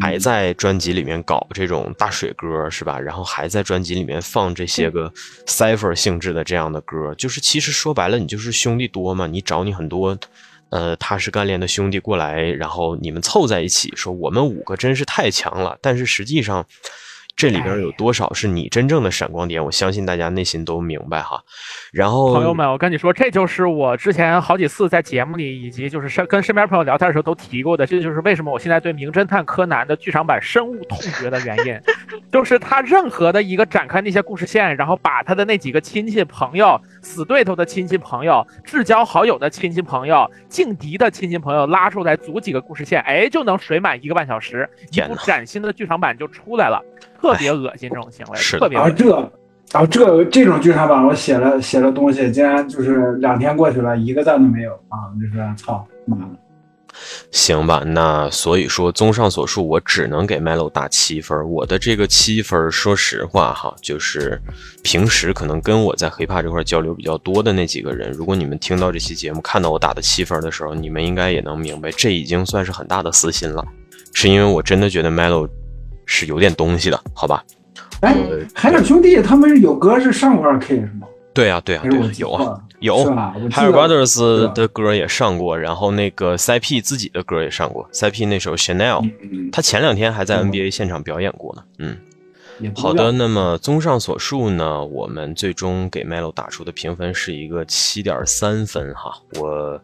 [0.00, 2.98] 还在专辑里面搞这种大水歌是吧？
[2.98, 5.12] 然后还在专辑里面放这些个
[5.46, 10.18] cipher 性质的这样的歌，就是其实说白了，你就是兄弟多嘛，你找你很多
[10.70, 16.66] 呃踏实干练的兄弟过来，然后你们凑在一起说我们五个真是太强了，但是实际上。
[17.36, 19.62] 这里边有多少是你真正的闪光点？
[19.62, 21.38] 我相信大家内心都明白哈。
[21.92, 31.78] 然后，朋友们，我跟你说，这就是我之前好几次在节目里，以及就是身跟身边朋友聊天的时候都提过的，这就是为什么我现在对《名侦探柯南》的剧场版深恶痛绝的原因，
[32.32, 46.82] 就是他任何的一个展开那些故事线，然后把他的那几个亲戚朋友、死对头的亲戚朋友、至交好友的亲戚朋友、劲敌的亲戚朋友拉出来组几个故事线，哎，就能水满一个半小时，一部崭新的剧场版就出来了，
[47.20, 48.96] 特别恶心这种行为，特别恶心。
[48.96, 49.16] 这
[49.72, 55.06] 啊这这种剧场版我写了写了东西，竟然就是两天过去了，一个赞都没有啊！
[55.20, 56.45] 就是操妈的。
[57.30, 61.48] 行吧，那所以说，综上所述，我只能给 Melo 打七分。
[61.50, 64.40] 我的这个七分，说实话哈，就是
[64.82, 73.64] 平时可能跟我在 hiphop 这块交流比较多的那几个人，如果你们听到这期节目，看到我打的七分的时候，你们应该也能明白，这已经算是很大的私心了，
[74.12, 75.48] 是因为我真的觉得 Melo
[76.06, 77.44] 是有点东西的，好吧？
[78.00, 78.16] 哎，
[78.54, 81.06] 海尔兄弟他们有歌是上过二 K 是吗？
[81.36, 82.98] 对啊，对啊，对啊有啊，有。
[83.04, 83.34] 是吧？
[83.36, 89.50] 我记 Higher 得 Brothers 的歌也上过，然后那个 CP 自己的歌也上过，CP 那首 Chanel，嗯。
[89.52, 90.50] 他前两天还在嗯。
[90.50, 91.62] NBA 现场表演过呢。
[91.78, 91.96] 嗯，
[92.74, 99.78] 好的，那么综上所述呢，我们最终给 Melo 打出的评分是一个七点三分哈，我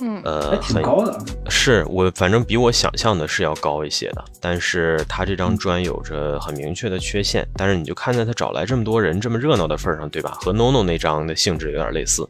[0.00, 1.18] 嗯还呃挺高的。
[1.48, 10.38] 是我反正比我想象的是要高一些的，但是他这张专有着很明确的缺陷，但是你就看在他找来这么多人这么热闹的份儿上，对吧？
[10.40, 12.28] 和 NONO 那张的性质有点类似，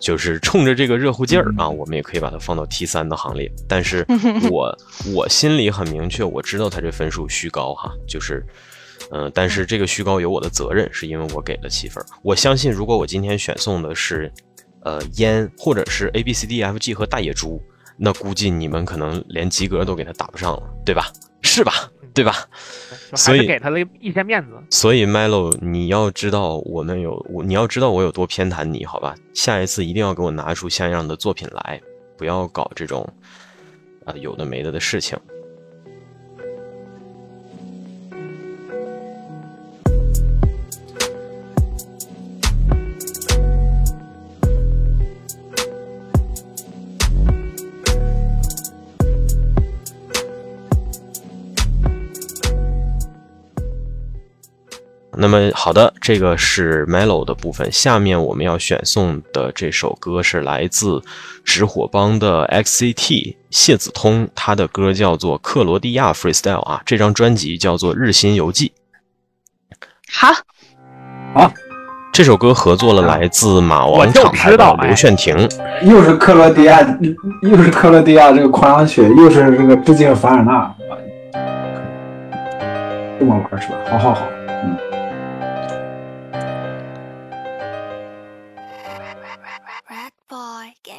[0.00, 3.50] 就是冲着这个热乎劲儿啊，我们也可以把它放到 T 三的行列。
[3.68, 4.06] 但是
[4.50, 4.76] 我
[5.14, 8.44] 我心里很明确，我知道他这分数虚高哈，就是。
[9.12, 12.04] 嗯，但是这个虚高有我的责任，是因为我给了七分。
[12.22, 14.32] 我相信，如果我今天选送的是，
[14.86, 17.60] 呃，烟或者是 A B C D F G 和大野猪，
[17.96, 21.10] 那估计你们可能连及格都给他打不上了，对吧？
[21.42, 21.72] 是吧？
[22.14, 22.32] 对吧？
[23.14, 24.52] 所以给他了一些面子。
[24.70, 29.12] 所以 Melo，你要知道我们有我，你要知道我有多偏袒你，好吧？
[29.34, 31.80] 下一次一定要给我拿出像样的作品来，
[32.16, 33.04] 不要搞这种
[34.04, 35.18] 啊、有的没的的事情。
[55.36, 57.70] 么好的，这个是 Melo 的部分。
[57.70, 61.02] 下面我们要选送的这首歌是来自
[61.44, 68.72] 直火帮的 XCT 谢子通，他的歌叫做《克罗地亚 Freestyle》啊，这张专辑叫做《日新游记》。
[70.12, 70.28] 好，
[71.34, 71.52] 好
[72.12, 75.36] 这首歌合作了来自马王就厂牌的知道哎刘炫廷。
[75.82, 76.80] 又是克罗地亚，
[77.42, 80.74] 又是克罗地亚这个狂想曲，又是这个致敬凡尔纳，
[83.18, 83.76] 这么玩是吧？
[83.90, 84.26] 好好好，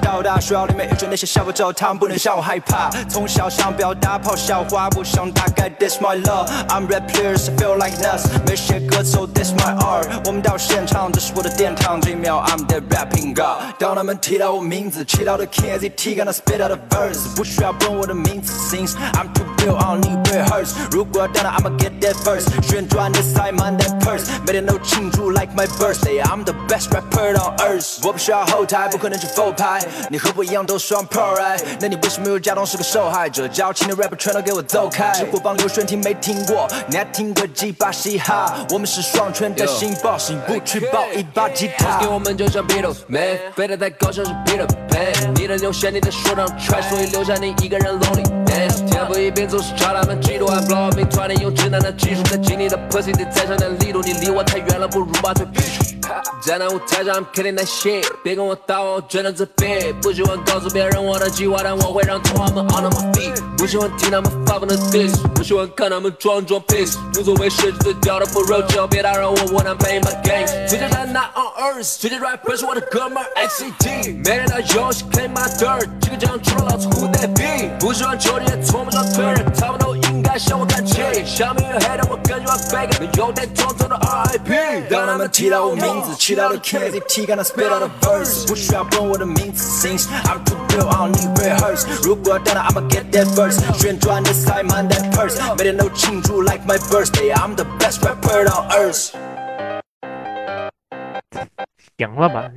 [0.00, 2.90] 到大，学校里面一群那些小狗叫他们不能让我害怕。
[3.08, 6.48] 从小想表达泡笑话，不想大概 this my love。
[6.68, 8.26] I'm rap players, I feel like nuts。
[8.46, 10.08] 没写歌词，this my art。
[10.26, 13.74] 我们到现场，这是我的殿堂，这一秒 I'm the rapping god。
[13.78, 20.72] 当他们提到我名字，祈祷的 KZT 刚刚 spit out the verse，不需要问我的名字，since I'm too real, I don't need rehearse。
[20.90, 26.22] 如果要当然 I'ma get that first，旋转的 Simon that purse，每天都庆祝 like my birthday。
[26.22, 27.98] I'm the best rapper on earth。
[28.06, 29.80] 我不需要后台，不可能去复拍。
[30.08, 31.60] 你和我一样都双 pro right？
[31.80, 33.46] 那你为什么又假装是个受害者？
[33.48, 35.12] 矫情的 rapper 全都给我走开！
[35.12, 36.68] 直火帮刘轩听没听过？
[36.86, 41.98] 你还听个鸡巴嘻哈，我们是双圈的新 boss，你不去抱一把吉他。
[42.00, 48.84] 给我们就像 Beatles，man，飞得太高像是 Peter Pan，你的流线，你的说唱 trash，所以留下你一个人 lonely dance。
[48.90, 55.99] 天赋异禀总是差他们嫉妒，I blow up，团队用直男的技术在经历的 pussy，得再上点力度，你离我太远了，不如把腿劈出。
[56.40, 59.92] 站在舞台上，I'm killing that shit，别跟我打我，我真的自闭。
[60.02, 63.42] 不喜欢告诉别人我的计划，但我会让同行们 on my feet。
[63.56, 66.96] 不喜欢听他们发疯的 diss，不喜欢看他们装装 piss。
[67.18, 70.46] 无所谓谁是最屌的 pro，只要别打扰我，我能 play my game。
[70.66, 74.16] 最简单 not on earth，最近 rapper 是我的哥们儿 XCT。
[74.24, 77.68] 每天打游戏 claim my dirt，几个奖除了老子 who that be？
[77.78, 79.94] 不喜欢球也从不想推人，他们都
[80.29, 81.01] 应该向我看齐。
[81.25, 84.89] 下面有黑的，我更喜欢 fake，能有点装作的 RIP。
[84.89, 91.85] 当他们提到我名字，祈祷的 KZT 刚才 spit out the verse，不需要问我的名字，since I'm too real, I don't need rehearse。
[92.03, 99.11] 如果要等到 I'ma get that verse，旋转的塞满 that purse，每天都庆祝 like my birthday，I'm the best rapper on earth。
[101.97, 102.51] 赢了吧？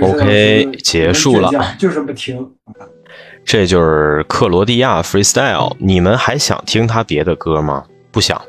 [0.00, 2.50] OK，结束了就是不停。
[3.44, 5.74] 这就是克罗地亚 freestyle。
[5.78, 7.84] 你们还想听他别的歌吗？
[8.10, 8.40] 不想，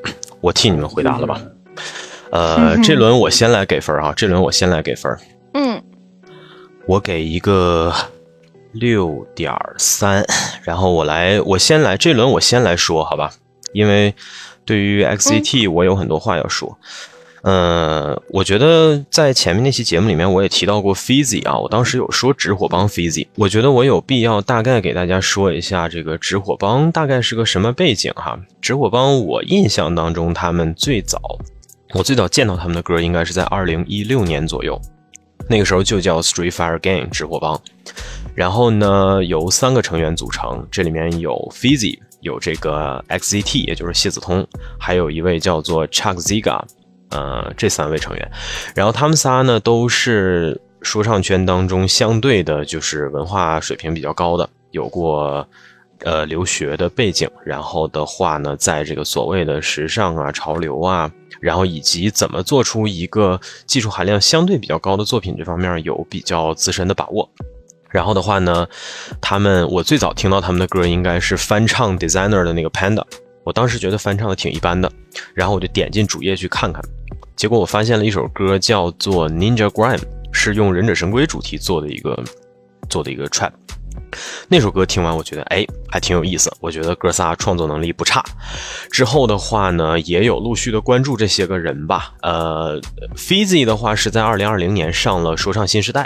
[0.42, 1.40] 我替你们回答了吧。
[2.32, 5.16] 呃，这轮我先来给分啊，这轮我先来给分，
[5.54, 5.82] 嗯，
[6.86, 7.94] 我给一个
[8.74, 10.26] 六点三，
[10.64, 13.32] 然后我来，我先来，这轮我先来说，好吧？
[13.72, 14.14] 因为
[14.66, 16.78] 对于 XCT 我有很多话要说。
[16.82, 28.38] 嗯，呃我觉得在前面那期节目里面，我也提到过 Fizzy 啊，我当时有说直火帮 Fizzy，我觉得我有必要大概给大家说一下这个直火帮大概是个什么背景哈。
[28.60, 31.22] 直火帮我印象当中，他们最早，
[31.94, 34.82] 我最早见到他们的歌应该是在二零一六年左右，
[35.48, 37.62] 那个时候就叫 Street Fire Gang 直火帮，
[38.34, 44.46] 然后呢由三个成员组成，这里面有 Fizzy，有这个 XZT，也就是谢子通，
[44.80, 46.60] 还有一位叫做 Chuck Ziga。
[47.10, 48.32] 呃，这三位成员，
[48.76, 55.48] 然后他们仨呢都是说唱圈当中相对的，就是文化水平比较高的，有过
[56.04, 67.30] 呃留学的背景，然后的话呢，在这个所谓的时尚啊、潮流啊，然后以及怎么做出一个技术含量相对比较高的作品这方面有比较自身的把握。
[67.90, 68.68] 然后的话呢，
[69.22, 73.04] 他们我最早听到他们的歌应该是翻唱 Designer 的那个 Panda。
[73.48, 74.92] 我当时觉得翻唱的挺一般的，
[75.34, 76.84] 然后我就点进主页去看看，
[77.34, 80.02] 结果我发现了一首歌叫做 Ninja Grime，
[80.34, 82.22] 是用忍者神龟主题做的一个
[82.90, 83.52] 做的一个 trap。
[84.50, 88.22] 那首歌听完，我觉得哎还挺有意思，我觉得哥仨创作能力不差。
[88.92, 92.16] 之后的话呢，也有陆续的关注这些个人吧。
[92.24, 92.82] 呃
[93.16, 96.06] ，Fizzy 的话是在二零二零年上了说唱新时代。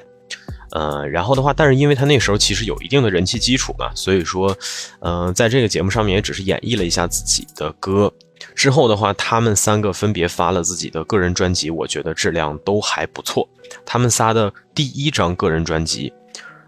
[0.71, 4.55] 呃，然后的话，但是因为他那时候其实有一定的人气基础嘛，所以说，
[4.99, 8.11] 嗯，在这个节目上面也只是演绎了一下自己的歌。
[8.55, 13.47] 之后的话，他们三个分别发了自己的个人专辑，我觉得质量都还不错。
[13.85, 16.11] 他们仨的第一张个人专辑，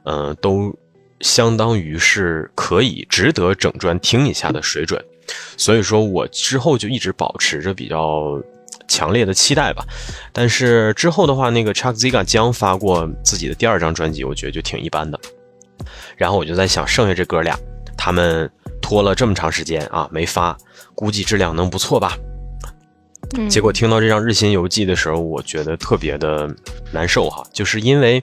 [0.03, 0.77] 呃，都
[1.21, 5.03] 相当于是可以值得整专听一下的水准。
[5.57, 8.41] 所以说我之后就一直保持着比较。
[8.87, 9.85] 强烈的期待吧，
[10.31, 15.19] 但是之后的话，那个 Chuck Ziga 将发过自己的第二张专辑，我觉得就挺一般的。
[16.15, 17.57] 然后我就在想，剩下这哥俩，
[17.97, 18.49] 他们
[18.81, 20.57] 拖了这么长时间啊没发，
[20.95, 22.17] 估计质量能不错吧？
[23.49, 26.47] 结果听到这张《日新游记》的时候，我觉得特别的
[26.91, 28.21] 难受哈，就是因为，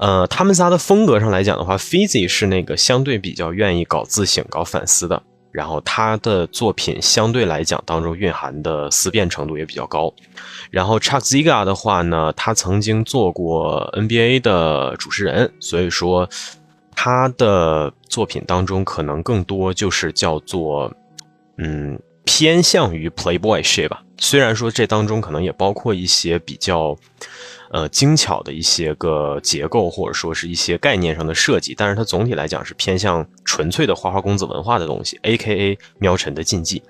[0.00, 5.22] 呃，他们仨的风格上来讲的话，Fizzy 是那个相对比较愿意搞自省、搞反思的。
[5.54, 10.12] 然后他的作品相对来讲当中蕴含的思辨程度也比较高。
[10.68, 16.28] 然后 Chuck Ziga 的话呢，他曾经做过 NBA 的主持人，所以说
[16.96, 20.92] 他的作品当中可能更多就是叫做
[21.58, 24.02] 嗯偏向于 Playboy ship 吧。
[24.18, 26.96] 虽然说这当中可能也包括一些比较。
[27.70, 36.80] 呃，精巧的一些个结构，或者说是一些概念上的设计，但是它总体来讲是偏向纯粹的花花公子文化的东西，A K A 喵晨的禁忌。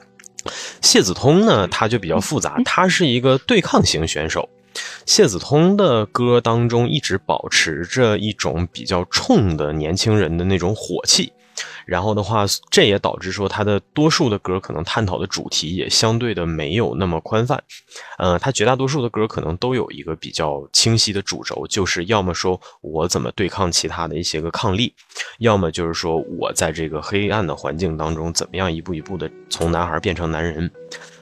[0.83, 4.47] 谢子通呢，他就比较复杂，他是一个对抗型选手。
[5.07, 11.33] 谢子通的歌当中一直保持着一种比较冲的年轻人的那种火气。
[11.87, 17.63] 然后的话，这也导致说他的多数的歌可能探讨的主题也相对的没有那么宽泛，
[18.19, 24.95] 呃，他绝大多数的歌可能都有一个比较清晰的主轴，就是要么说我怎么对抗其他的一些个抗力，
[25.39, 30.71] 要么就是说我在这个黑暗的环境当中怎么样一步一步的从男孩变成男人。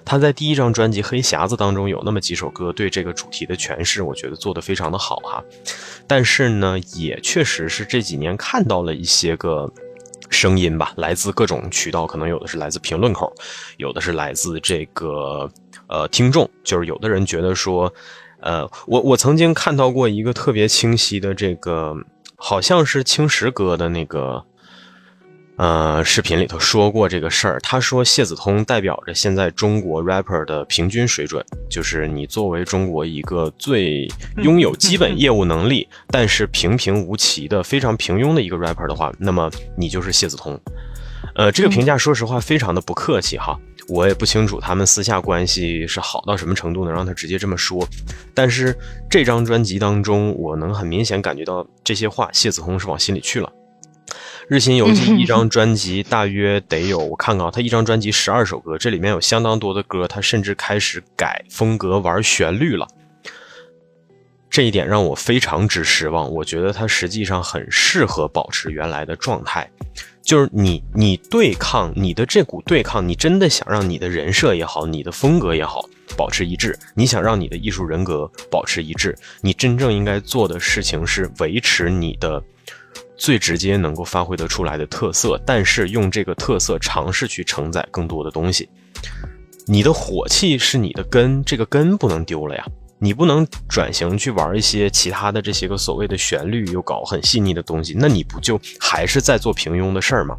[0.04, 5.40] 他在第一张专辑《黑匣子》当中有那么几首歌对这个主题的诠释，我觉得做得非常的好哈。
[6.08, 9.72] 但是呢，也确实是这几年看到了一些个
[10.32, 13.32] 声音吧，来自各种渠道，可能有的是来自评论口，
[13.76, 15.48] 有的是来自这个
[15.86, 17.92] 呃听众，就是有的人觉得说，
[18.40, 21.94] 呃，我我曾经看到过一个特别清晰的这个，
[22.34, 24.44] 好像是青石哥的那个。
[25.56, 27.60] 呃，视频里头说过这个事儿。
[27.60, 40.58] 他说，谢子通代表着现在中国 rapper 的平均水准，就是你作为中国一个最拥有基本业务能力，但是平平无奇的非常平庸的一个 rapper 的话，那么你就是谢子通。
[41.34, 43.56] 呃，这个评价说实话非常的不客气哈，
[43.88, 47.86] 我也不清楚他们私下关系是好到什么程度能让他直接这么说。
[48.34, 48.76] 但是
[49.08, 53.52] 这张专辑当中，我能很明显感觉到这些话，谢子通是往心里去了。
[54.48, 62.86] 日新游记一张专辑大约得有，我看看啊，他一张专辑十二首歌，这里面有相当多的歌，他甚至开始改风格、玩旋律了。
[64.50, 66.30] 这一点让我非常之失望。
[66.30, 69.70] 我觉得他实际上很适合保持原来的状态，
[70.22, 82.42] 就是你你对抗你的这股对抗，你真的想让你的人设也好，你的风格也好保持一致，你想让你的艺术人格保持一致，你真正应该做的事情是维持你的。
[83.22, 88.68] 最直接能够发挥得出来的特色，但是用这个特色尝试去承载更多的东西。
[89.64, 92.66] 你的火气是你的根，这个根不能丢了呀。
[92.98, 100.36] 你不能转型去玩一些其他的这些个所谓的旋律又搞很细腻的东西，那你不就还是在做平庸的事儿吗？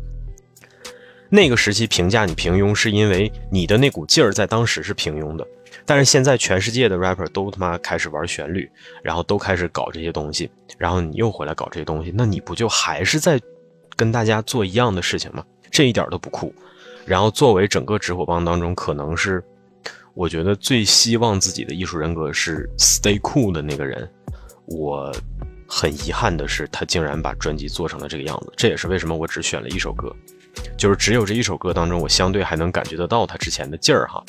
[1.29, 5.47] 那个时期评价你平庸，是因为你的那股劲儿在当时是平庸的。
[5.85, 8.69] 但是现在全世界的 rapper 都他妈开始玩旋律，
[9.03, 13.39] 然后都开始搞这些东西，然后你又回来搞这些东西，那你不就还是在
[13.95, 15.43] 跟大家做一样的事情吗？
[15.69, 16.53] 这一点都不酷。
[17.05, 19.43] 然后作为整个直火帮当中，可能是
[20.13, 24.09] 我觉得最希望自己的艺术人格是 stay cool 的那个人，
[24.67, 25.13] 我
[25.67, 28.53] 很遗憾的是，他竟然把专辑做成了这个样子。
[28.55, 30.15] 这也是为什么我只选了一首歌，
[30.77, 34.23] 就是只有这一首歌当中，我相对还能感觉得到他之前的劲儿哈。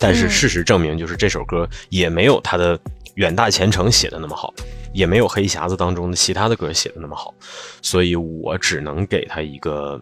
[0.00, 2.76] 但是事实证明，就是这首歌也没有他的
[3.16, 4.52] 《远大前程》写的那么好，
[4.94, 7.34] 也没有《黑匣子》当中的其他的歌写的那么好，
[7.82, 10.00] 所以我只能给他一个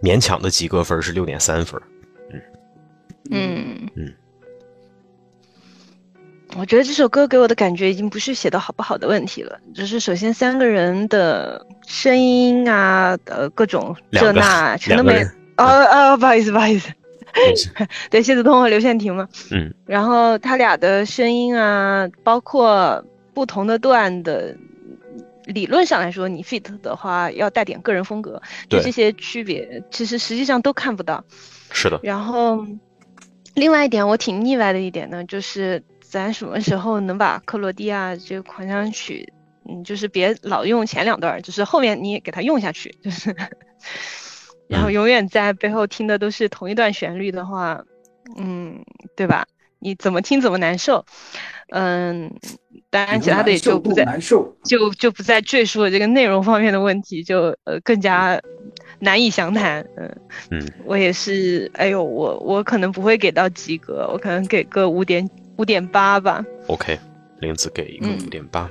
[0.00, 1.82] 勉强的及格分，是六点三分。
[2.30, 2.40] 嗯
[3.32, 4.14] 嗯嗯，
[6.56, 15.20] 我觉得这首歌给我的感觉已经不是写的好不好的问题了，就是首先三个人的声音啊，呃，各种这那全都没。
[15.56, 16.88] 哦哦，不好意思，不好意思。
[18.10, 24.56] 对，谢子通和刘宪廷嘛，嗯，然后他俩的声音啊，包括不同的段的，
[25.44, 31.22] 理论上来说，你 fit 的话要带点个人风格，对这些区别，其实实际上都看不到。
[31.70, 32.00] 是的。
[32.02, 32.66] 然后，
[33.54, 39.32] 另外一点我挺腻歪的一点呢，就是咱什么时候能把克罗地亚这个狂想曲，
[39.68, 43.34] 嗯，就是别老用前两段，就是后面你也给它用下去，就是。
[44.68, 47.84] 然后永远在背后听的都是同一段旋律的话，
[48.36, 48.84] 嗯，
[49.16, 49.46] 对吧？
[49.78, 51.04] 你怎么听怎么难受，
[51.68, 52.32] 嗯，
[52.90, 58.40] 当然其他的也就不再难受，就就不再赘述了这个内容方面的问题，就呃更加
[58.98, 59.86] 难以详谈。
[59.96, 60.16] 嗯
[60.50, 66.42] 嗯，我也是，哎呦，我我可能不会给到及格，我可能给个五点五点八吧。
[66.68, 66.98] OK，
[67.38, 68.68] 林子给一个五点八。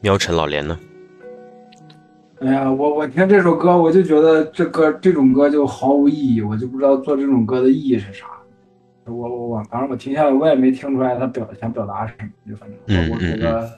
[0.00, 0.78] 喵晨老连呢？
[2.40, 8.26] 哎呀，我我听这首歌，我就觉得这歌这种歌就毫无意义，我就不知道做这种歌的意义是啥。
[9.06, 13.70] 我我我，反正我听下来，我也没听出来他表想表达什么，就反正我我给个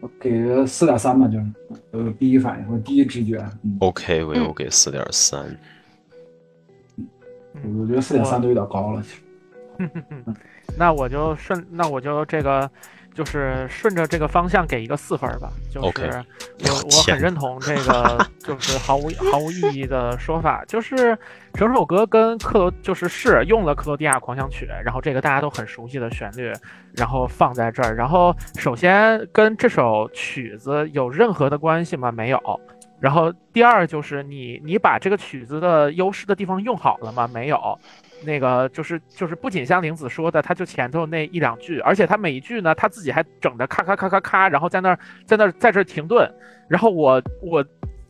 [0.00, 1.44] 我给个四点三吧，就是
[1.90, 3.44] 呃第一反应，我第一直觉。
[3.80, 5.44] OK，我我给四点三。
[7.78, 9.22] 我觉得四点三都有点高了，其实。
[10.78, 12.70] 那我就顺，那我就这个。
[13.14, 16.24] 就是顺着这个方向给一个四分吧，就是
[16.58, 21.16] 我我很认同这个， 就是毫无毫无意义的说法，就是
[21.52, 26.52] 整首歌跟克罗就是是用了克罗地亚狂想曲，然后这个大家都很熟悉的旋律，
[26.96, 32.10] 然后放在这儿，然后首先跟这首曲子有任何的关系吗？
[32.10, 32.60] 没有。
[33.00, 37.28] 然后第二就是你你把这个曲子的优势的地方用好了吗？
[37.32, 37.78] 没有。
[38.24, 46.28] 那个就是就是不仅像玲子说的，他就前头那一两句，而且他每一句呢，他自己还整的咔咔咔咔咔，然后在那儿在那儿在这停顿，
[46.68, 47.64] 然后我我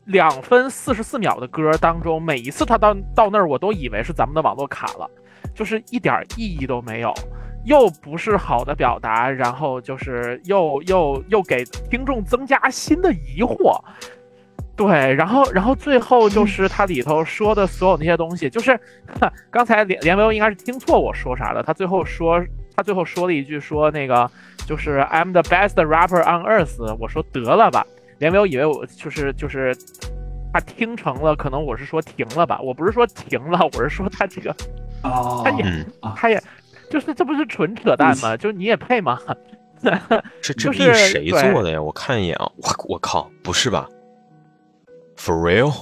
[0.07, 5.11] 两分四十四秒的歌当中，每一次他到到那儿，我都以为是咱们的网络卡了，
[5.55, 7.13] 就是一点意义都没有，
[7.65, 13.81] 又不是好的表达，然后就是又又又给听众增加新的疑惑。
[14.77, 18.79] 对，然后，然后最后就是它里头说的所有那些东西，就是
[19.51, 21.63] 刚才连连维欧应该是听错我说啥了。
[21.63, 22.43] 他最后说，
[22.77, 24.29] 他最后说了一句说那个
[24.67, 27.87] 就是 I'm the best rapper on earth，我说得了吧，
[28.19, 29.77] 连维欧以为我就是就是
[30.53, 34.51] 他听成了，可能我是说停了吧，我不是说停了，我是说他这个
[35.03, 36.43] 哦他也嗯，他也
[36.91, 38.37] 就是这不是纯扯淡吗？
[38.37, 39.21] 就是你也配吗？
[40.43, 41.81] 这这是谁做的呀？
[41.81, 43.87] 我看一眼啊，我我靠，不是吧
[45.17, 45.73] ？For real？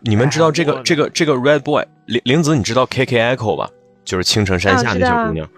[0.00, 3.68] 你们知道这个、这个这个 Red Boy 玲玲子，你知道 KK Echo 吧？
[4.04, 5.48] 就是青城山下那啊知道小姑娘。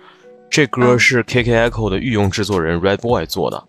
[0.51, 3.63] 这歌嗯是 KK Echo 的御用制作人 Red Boy 做的。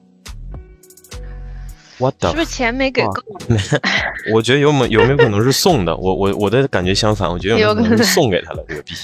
[1.99, 2.33] What 是 the？
[2.33, 3.13] 不是钱没给够？
[4.33, 5.95] 我觉得有没有没有可能是送的？
[5.95, 8.95] 我我我的感觉相反，我觉得有没有可能是送给他的这个币。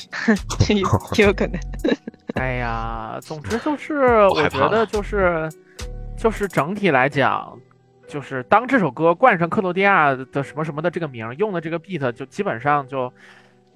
[0.81, 0.87] 有
[1.27, 1.59] 有可能。
[2.35, 5.47] 哎呀，总之就是我觉得就是
[6.17, 7.55] 就是整体来讲。
[8.07, 13.11] 就是当这首歌冠上克罗地亚的什么什么的这个名，用的这个 beat 就基本上就，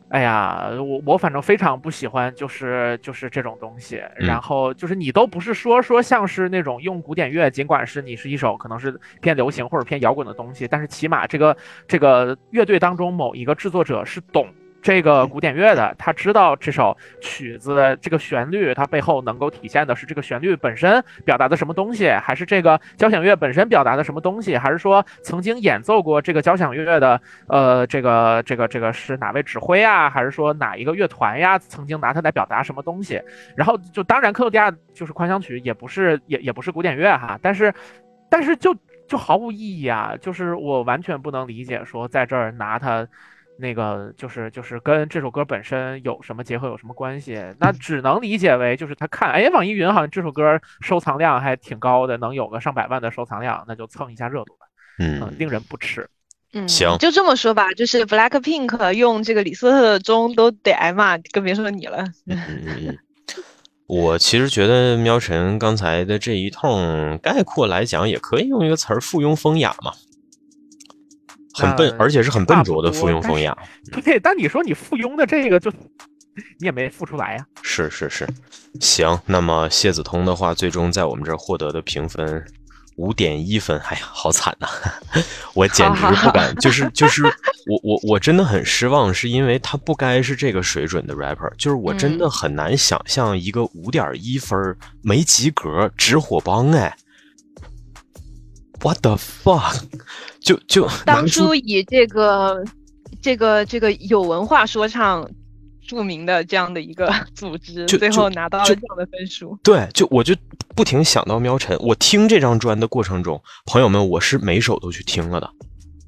[0.10, 3.98] 哎呀，我我反正非常不喜欢，就是就是这种东西。
[4.18, 11.56] 嗯然后就是你都不是说说像是那种用古典乐，尽管是你是一首可能是偏流行或者偏摇滚的东西，但是起码这个
[11.88, 14.48] 这个乐队当中某一个制作者是懂。
[14.82, 33.22] 这个古典乐的，他知道这首曲子这个旋律，它背后能够体现的是这个旋律本身表达的什么东西，还是这个交响乐本身表达的什么东西，还是说曾经演奏过这个交响乐的，呃，这个这个这个是哪位指挥啊，还是说哪一个乐团呀，曾经拿它来表达什么东西？
[33.56, 37.72] 然后就当然克罗地亚就是狂想曲也不是也也不是古典乐哈，但是
[38.32, 38.76] 但是就
[39.08, 43.08] 就毫无意义啊，就是我完全不能理解说在这儿拿它。
[43.62, 47.40] 那个就是就是跟这首歌本身有什么结合有什么关系？
[47.60, 54.66] 那只能理解为就是他看，哎，网易云好像这首歌收藏量还挺高的，能有个上百万的收藏量，那就蹭一下热度吧。
[55.00, 56.10] 嗯，嗯，令人不齿。
[56.54, 62.04] 嗯，行就这么说吧，就是 Blackpink 用这个李斯特的钟都得挨骂，更别说你了。
[62.26, 62.98] 嗯嗯嗯。
[63.88, 69.92] 我其实觉得喵晨刚才的这一通概括来讲，也可以用一个词儿“附庸风雅”嘛，
[71.54, 73.58] 很笨，呃而且是很笨拙的附庸风雅。
[74.04, 75.72] 对，但你说你附庸的这个就
[76.60, 78.28] 你也没付出来呀、是是是，
[78.80, 79.20] 行。
[79.26, 82.44] 那么谢子通的话，最终在我们这儿获得的评分
[82.96, 84.68] 五点一分，哎呀，好惨呐、
[85.54, 94.58] 我简直不敢， 就是就是我我我真的很失望，是因为他不该是这个水准的 rapper，就是我真的嗯很难想象一个五点一分
[95.02, 96.96] 没及格直火帮哎。
[98.84, 99.80] What the fuck？
[100.42, 102.64] 就就当初以这个
[103.22, 105.30] 这个这个有文化说唱
[105.88, 109.58] 著名的这样的一个 组织，最后拿到了这样的分数。
[109.64, 110.36] 对，就我就
[110.76, 111.78] 不停想到喵晨。
[111.80, 115.50] 我听这张专的过程中，朋友们，我是每首都去听了的。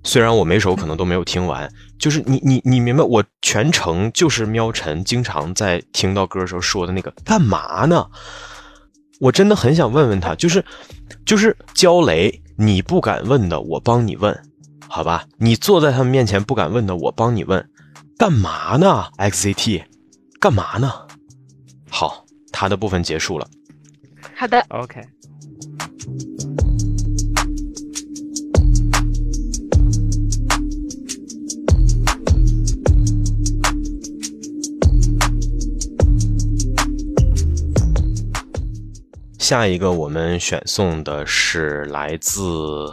[0.05, 8.05] 虽然我每首可能都没有听完，就是你你你明白，我全程就是喵晨经常在听到歌的时候说的那个干嘛呢？
[9.21, 10.65] 我真的很想问问他，就是
[11.25, 14.37] 就是焦雷，你不敢问的，我帮你问，
[14.87, 15.25] 好吧？
[15.37, 17.69] 你坐在他们面前不敢问的，我帮你问，
[18.17, 19.83] 干嘛呢？XCT，
[20.39, 20.91] 干嘛呢？
[21.89, 23.47] 好，他的部分结束了。
[24.35, 25.01] 好的，OK，
[39.43, 42.89] 下一个我们选送的是来自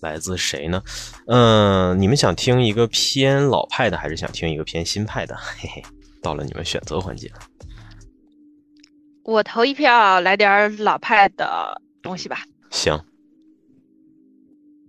[0.00, 0.82] 来自谁呢？
[1.28, 5.36] 嗯、你们想听一个偏老派的，还是想听一个偏新派的？
[5.56, 5.80] 嘿嘿，
[6.20, 7.34] 到了你们选择环节了。
[9.22, 12.40] 我投一票，来点儿老派的东西吧。
[12.70, 13.00] 行，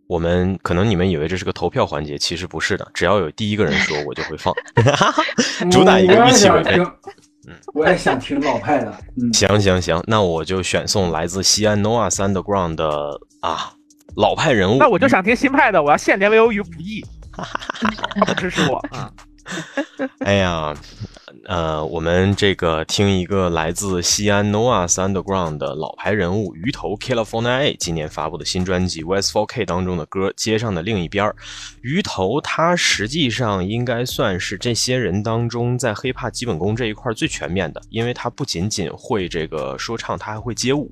[0.08, 4.52] 我们可能你们以为这是个投票环节，其实不是的，只要有第一个人说，我就会放。
[5.70, 6.84] 主打一个预期违背
[7.46, 8.92] 想听。，我也想听老派的。
[9.22, 13.72] 嗯，行行行，那我就选送来自西安 Noah Underground 的啊
[14.16, 14.78] 老派人物。
[14.78, 17.04] 那我就想听新派的，我要限连维欧于不义，
[18.38, 19.12] 支持我啊！
[20.26, 20.74] 哎呀，
[21.44, 31.26] 呃，我们这个听一个来自西安 Noah Underground 的老牌人物鱼头 California A 今年发布的新专辑 West 4K 当中的歌《街上的另一边》。
[31.82, 40.92] 鱼头他实际上应该算是这些人当中在 hiphop 基本功这一块最全面的，因为他不仅仅会这个说唱，他还会街舞。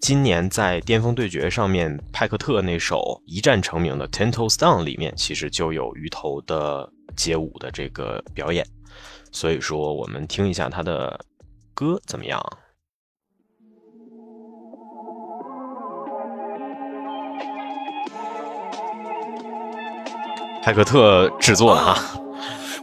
[0.00, 8.66] 今年在巅峰对决上面，派克特那首一战成名的《Ten Toes Down》里面，其实就有鱼头的街舞的这个表演。
[9.34, 11.18] 所以说，我们听一下他的
[11.74, 12.40] 歌怎么样？
[20.62, 21.98] 派克特制作的哈。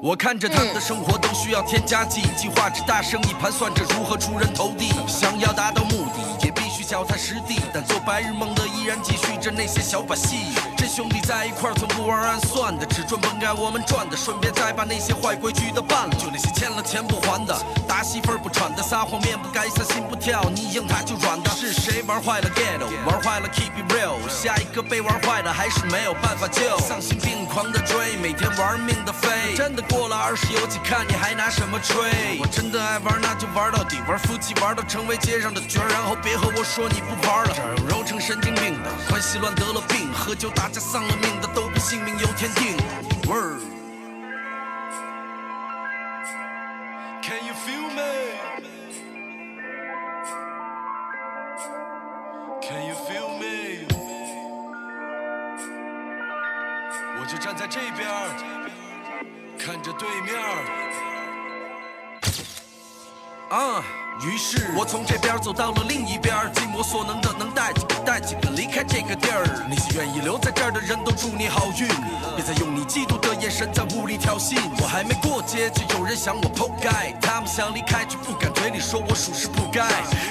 [0.04, 4.89] 我看着他们的生活都需要添加剂，计划着大生意，盘算着如何出人头地。
[5.08, 7.62] 想要达到目的，也必须脚踏实地。
[7.74, 10.54] 但做白日梦的依然继续着那些小把戏。
[10.78, 16.16] 真兄弟在一块儿，从不玩暗算的，只赚本该我们赚的，顺便再把那些坏规矩的办了。
[16.16, 21.50] 就那些欠了钱不还的，打戏份儿不喘的，撒谎面不改色心不跳，你硬他就软的。
[21.52, 24.18] 是谁玩坏了 ghetto，玩坏了 keep it real？
[24.30, 26.78] 下一个被玩坏的还是没有办法救。
[26.80, 29.56] 丧心病狂的追，每天玩命的飞。
[29.56, 32.38] 真的过了二十有几，看你还拿什么吹？
[32.39, 37.54] 我真的爱玩，那就玩到底，玩夫妻玩到成为街上的角儿，然后别和我说你不玩了。
[37.56, 37.62] 这
[37.96, 42.78] 揉成神经病的，关系乱得了病，喝酒打架丧了命的，都比性命有天定。
[43.28, 43.62] Word。
[47.22, 48.02] Can you feel me?
[52.62, 53.88] Can you feel me?
[57.20, 58.10] 我就站在这边，
[59.58, 60.64] 看着对面儿。
[63.50, 63.84] 啊，
[64.20, 69.45] 于是我从这边走到了另一边，尽我所能的能带几个带几个离开这个地儿。
[69.68, 71.88] 那些愿意留在这儿的人都祝你好运，
[72.36, 74.59] 别再用你嫉妒的眼神在屋里挑衅。
[74.80, 79.88] 我还没过街，就有人想我剖盖，他们想离开却不敢嘴里说我属实不该。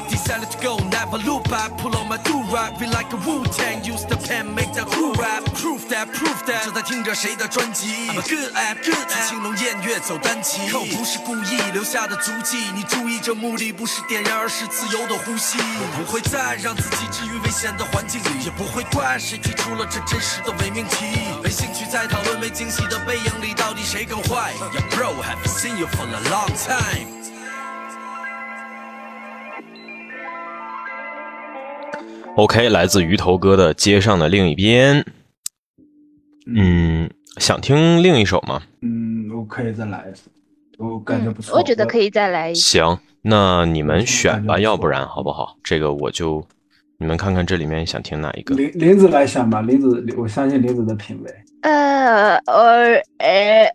[0.08, 3.42] Decided to go, never look back, pull on my do rap, feel like a Wu
[3.46, 6.64] Tang, use the pen, make the cool rap, prove that, prove that。
[6.64, 9.28] 正在听着谁的专辑？I'm a good at, good at。
[9.28, 12.58] 青龙偃月走单骑，扣不是故意留下的足迹。
[12.74, 15.58] 你注意，这目的不是点燃，而是自由的呼吸。
[15.58, 21.04] 我不会再让自己置于危险的环境里，也不会怪谁提出了这真实的伪命题。
[21.42, 24.52] 没兴趣再讨论没惊喜的背影里到底谁更坏。
[24.72, 27.18] Yeah, bro, haven't seen you for a long time.
[32.36, 35.02] OK，来自鱼头哥的《街上的另一边》。
[36.46, 38.62] 嗯，想听另一首吗？
[38.82, 40.30] 嗯，我可以再来一次，
[40.80, 41.56] 我感觉不错。
[41.58, 42.54] 我觉得可以再来一。
[42.54, 45.56] 行，那你们选吧，要不然好不好？
[45.62, 46.42] 这个我就
[46.96, 48.54] 你们看看这里面想听哪一个。
[48.54, 51.34] 林林子来选吧，林子，我相信林子的品味。
[51.62, 52.54] 呃，我，
[53.18, 53.70] 呃，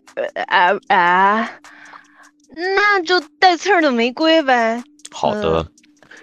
[0.48, 1.50] 啊啊，
[2.56, 4.82] 那就带刺儿的玫瑰呗。
[5.12, 5.64] 好的，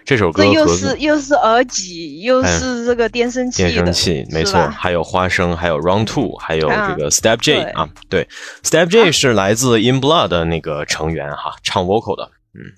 [0.06, 8.28] 这首歌又是又是耳机，又哎是这个电声器的，电声器，没错，还有花生，还有 Round Two，还有这个 Step J 对啊，对
[8.64, 12.76] ，Step J 是来自 In Blood 的那个成员哈，唱 vocal 的，嗯。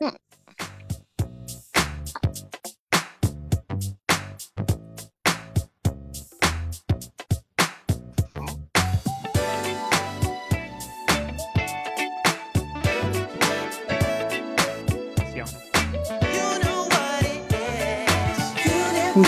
[0.00, 0.14] 行，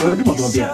[0.00, 0.66] 说了这么多遍，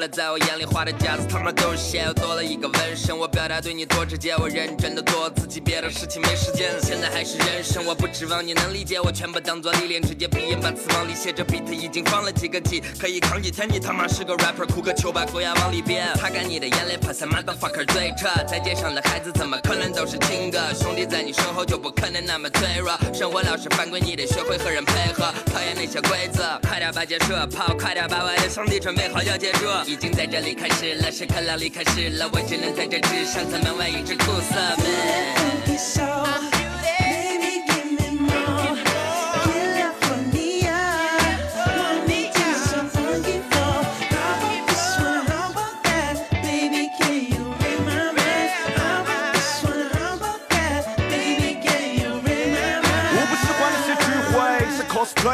[0.00, 3.16] 的对你错了，在我眼里画的架子他妈都是血，又多了一个纹身。
[3.16, 6.70] 我表达对你多直接，我认真的做自己，别的事情没时间。
[6.82, 11.32] 现在还是人生，我不指望你能理解，我全部当做历练，直接鼻音把词往里写。
[11.32, 13.68] 这 beat 已经放了几个 G，可以扛几天。
[13.68, 18.28] 你他妈是个 rapper，哭个球把狗牙往里编，擦干你的眼泪，pass motherfucker 最扯。
[18.46, 20.58] 在街上的孩子怎么可能都是亲哥？
[20.74, 22.96] 兄弟在你身后就不可能那么脆弱。
[23.12, 26.58] 生活老是犯规，你得学会和人配合，讨厌那些规则。
[26.62, 29.66] 快点把结束跑，快点把我的兄弟准备好要结束。
[29.88, 34.54] 已经在这里开始了，时刻让离开始了，我只能在这纸上，在门外一直苦涩。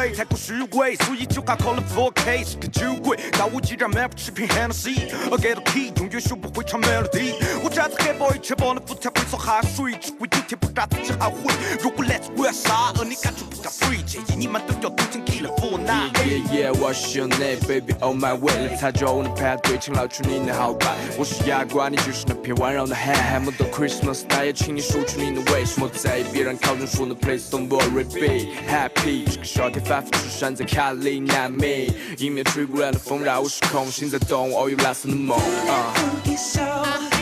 [0.05, 3.17] 是 cosplay 太过虚伪，所以就卡 call 了 4K 是个酒鬼。
[3.31, 7.33] 但我依然买不起瓶 Hennessy，而 get 到 key 永远学不会唱 melody。
[7.63, 11.53] 我站在 hip hop 前方的舞台会说海水，只会有天不炸自己还会。
[11.81, 16.09] 如果来自我要杀，而你感觉不敢 free，建议你们都要读进 Killer for now。
[16.25, 20.95] Yeah yeah，我是有内，baby on my way，来参加我的派对，请捞出你的好牌。
[21.17, 23.13] 我是哑瓜，你就是那片温柔的海。
[23.13, 29.25] 还没到 Christmas，那也请你说出你的为什么在意别人口中说的 Please don't worry be happy。
[29.25, 35.71] 这个夏天反复出现在卡里南米，迎面吹过来的风让我失控，心在动，All you last in the moon。
[35.71, 37.14] 啊。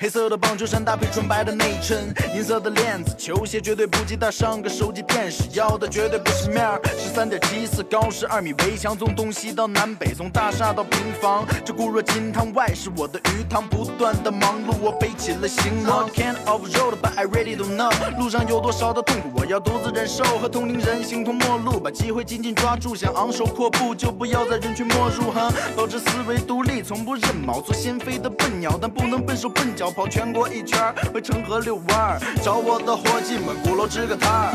[0.00, 34.52] 黑色的棒球衫搭配纯白的内衬，银色的链子，球鞋绝对不及他上个手机电视，要的绝对不是面儿，是三点七四高，十二米围墙，从东西到南北，从大厦到平房，这固若金汤，外是我的鱼塘，不断的忙碌，我背起了行囊，Can't off road，but I really don't know，路上有多少的痛苦，我要独自忍受，和同龄人形同陌路，把机会紧紧抓住，想昂首阔步，就不要在人群没入哈，保持思维独立，从不认毛，做先飞的笨鸟，但不能笨手笨脚跑全国一圈儿，回城河遛弯儿，找我的伙计们，鼓楼支个摊儿。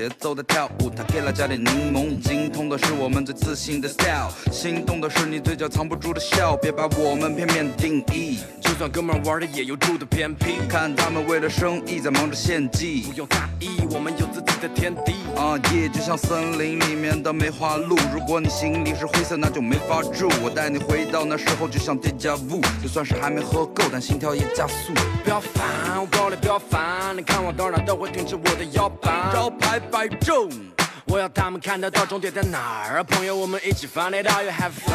[0.00, 0.88] 节奏的跳舞。
[0.88, 8.38] 他给了加点柠檬，精通的是我们最自信的 style，心动的是你嘴角藏不住的笑，别把我们片面定义。
[8.62, 13.18] 就算哥们儿玩的也有住的偏僻，看他们为了生意在忙着献祭不。
[13.18, 15.12] 用大意，我们有自己的天地。
[15.36, 20.30] 啊，耶就像森林里面的梅花鹿，如果你心里是灰色，那就没法住。
[20.42, 24.94] 我带你回到那时候，就像 deja vu，就算是还没喝够，但心跳也加速。
[25.22, 29.30] 不要烦，我告你不要烦，你看我到哪都会挺直我的腰板。
[29.32, 30.48] 招牌摆正。
[31.06, 34.94] 我要他们看得到终点在哪儿，朋友，我们一起 fun it out，you have fun。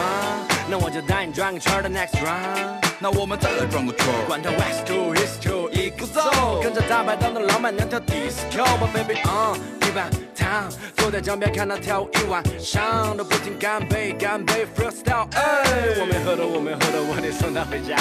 [0.69, 2.81] 那我就带你转个圈儿的 next round。
[2.99, 4.25] 那我们再来转个圈儿。
[4.25, 17.97] 管他 west to east to 一个走，跟着大排档的老板娘跳 disco 吧，baby on 地板躺，坐在江边看她跳舞一晚上，都不停干杯干杯 freestyle，哎，我没喝的我没喝的，我得送她回家。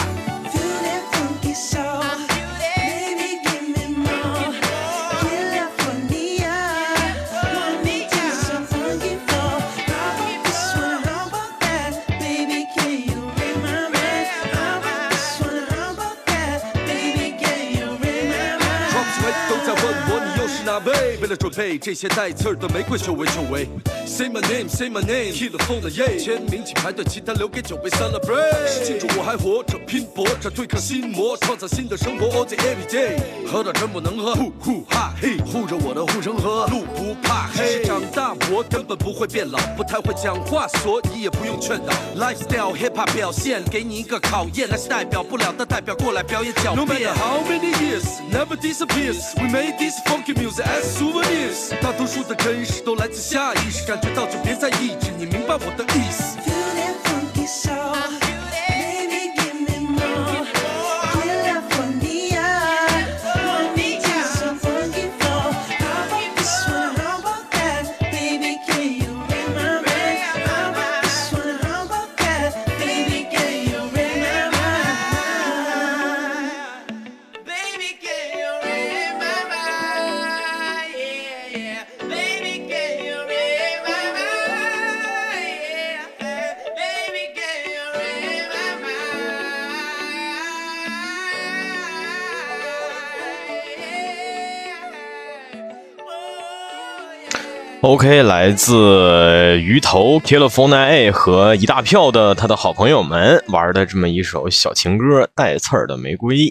[21.25, 23.67] 为了准备这些带刺儿的玫瑰，久违久违。
[24.05, 28.69] Say my name, say my name，踢了风的耶，签名请排队，其他留给酒杯 celebrate。
[28.69, 33.19] 是庆祝我还活着，拼搏着对抗心魔，创造新的生活 all day every day。
[33.51, 37.83] 喝到真不能喝，呼呼哈嘿，护着我的护城河，路不怕黑。
[37.85, 41.95] 长大我根本不会变老，不太会讲话，所以也不用劝导。
[42.19, 46.77] Lifestyle hip hop 表现，给你一个考验，那是代表不了的代表过来表演狡辩。
[46.77, 49.33] No matter how many years, never disappears.
[49.37, 51.14] We made this funky music as soon.
[51.81, 56.54] 大多数的真实都来自下意识，感觉到就别再抑制，你明白我的意思。
[97.85, 106.51] OK，来自鱼头 California A 和一大票的他的好朋友们玩的这么一首小情歌，带刺儿的玫瑰。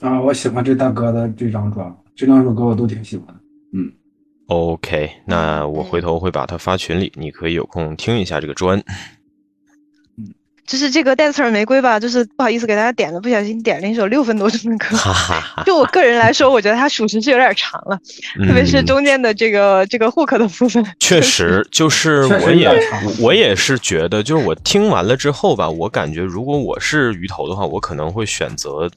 [0.00, 3.34] 啊，我喜欢这大哥的这张专，这两首歌我都挺喜欢的。
[4.48, 8.82] OK，那我回头会把它发群里，你可以有空听一下这个专。
[10.66, 14.96] 就是这个带刺儿玫瑰吧，就是不好意思给大家点了，不小心点了一首六分多钟的歌。
[14.96, 17.98] 哈哈哈，就我个人来说，我觉得它属实是有点长了，
[18.46, 20.84] 特别是嗯中间的这个这个 hook 的部分。
[21.00, 22.70] 确实， 就是我也
[23.18, 28.88] 我也是觉得，就是我听完了之后吧，我感觉如果我是鱼头的话，我可能会选择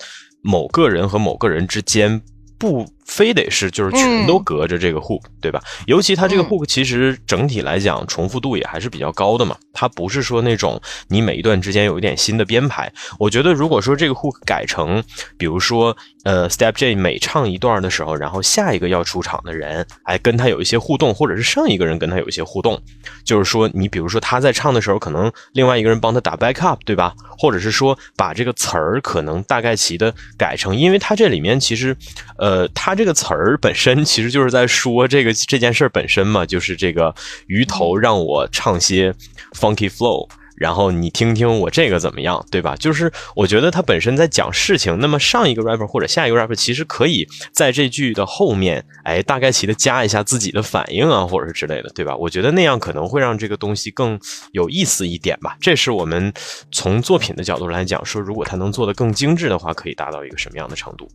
[0.41, 2.21] 某个人和某个人之间
[2.57, 5.61] 不非得是就是全都隔着这个 hook，、对吧？
[5.85, 12.91] 尤其它这个嗯 hook 其实整体来讲重复度也还是比较高的嘛，它不是说那种你每一段之间有一点新的编排。
[13.19, 15.03] 我觉得如果说这个 hook 改成，
[15.37, 22.81] 比如说呃 Step J 每唱一段的时候，然后下一个要出场的人，哎跟他有一些互动，或者是上一个人跟他有一些互动，
[23.23, 27.13] 就是说你比如说他在唱的时候，可能另外一个人帮他打 backup，对吧？
[27.37, 31.95] 或者是说把这个词儿可能大概齐的改成，因为它这里面其实，
[32.37, 37.13] 呃，它这个词儿本身其实就是在说这个这件事儿本身嘛，就是这个
[37.47, 39.13] 鱼头让我唱些
[39.53, 40.27] funky flow。
[40.57, 42.77] 然后你听听我这个怎么样，对吧？
[42.77, 52.15] 就是我觉得他本身在讲事情，那么上一个 rapper 或者下一个 rapper 其实可以在这句的后面，哎，大概齐的加一下自己的反应啊，或者是之类的，对吧？
[52.15, 54.17] 我觉得那样可能会让这个东西更
[54.53, 55.57] 有意思一点吧。
[55.59, 56.31] 这是我们
[56.71, 61.05] 从作品的角度来讲，说如果他能做得更精致的话，可以达到一个什么样的程度？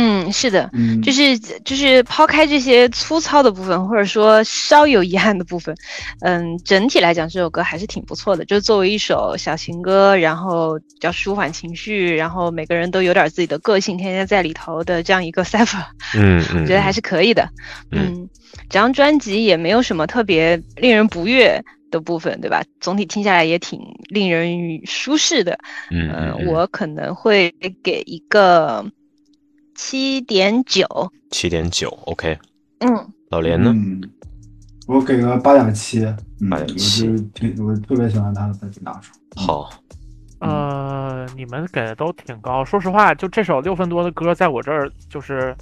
[0.00, 5.74] 嗯，是的，嗯就是就是抛开这些粗糙的部分，或者说稍有遗憾的部分，
[6.20, 8.44] 嗯，整体来讲这首歌还是挺不错的。
[8.44, 15.84] 就作为一首小情歌，然后比较舒缓情绪，然后每个人都有点自己的个性添加在里头的这样一个 cipher，
[16.14, 17.48] 嗯嗯，我觉得还是可以的。
[17.90, 18.28] 嗯嗯，
[18.70, 22.62] 这张专辑也没有什么特别令人不悦的部分，对吧？
[22.80, 25.58] 总体听下来也挺令人舒适的。
[25.90, 28.84] 嗯呃嗯，我可能会给一个
[29.78, 30.84] 七点九。
[31.30, 32.36] 七点九，OK。
[32.80, 33.70] 嗯，老连呢？
[33.72, 34.02] 嗯，
[34.88, 36.04] 我给个八点七，
[36.50, 39.12] 八点七挺我特别喜欢他的这几两首。
[39.36, 39.70] 好，
[40.40, 42.64] 呃，你们给的都挺高。
[42.64, 45.56] 说实话，就这首六分多的歌，在我这儿就是，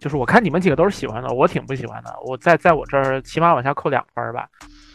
[0.00, 2.12] 就是我看你们几个都是喜欢的，我挺不喜欢的。
[2.26, 4.48] 我在在我这儿起码往下扣两分吧。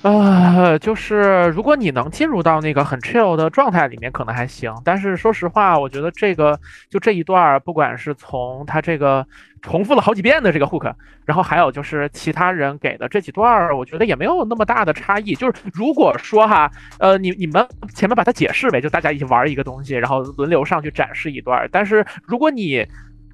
[0.06, 4.72] 呃，就是如果你能进入到那个很 chill 的状态里面，可能还行。
[4.84, 6.60] 但是说实话，我觉得这个
[6.92, 9.26] 就这一段，不管是从他这个
[9.64, 10.94] 重复了好几遍的这个 hook，
[11.26, 15.34] 然后还有就是其他人给的这几段，我觉得也没有那么大的差异。
[15.34, 21.68] 就是如果说哈，呃，你你们前面把它解释呗，就大家一起玩一个东西，然后轮流上去展示一段。
[21.72, 22.86] 但是如果你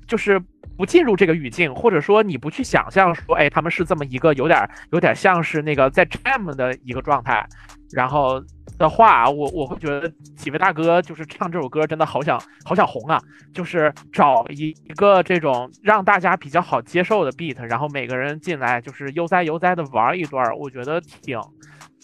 [0.07, 0.41] 就是
[0.78, 7.45] 不进入这个语境，或者说你不去想象说，哎，他们是这么一个有点有点像是那个在 jam 的一个状态，
[7.91, 8.43] 然后
[8.78, 13.22] 的话，我我会觉得几位大哥就是唱这首歌真的好想好想红啊，
[13.53, 21.39] 就是找一一个这种让大家比较好接受的 beat，然后每个人进来就是悠哉悠哉的玩一段，我觉得挺，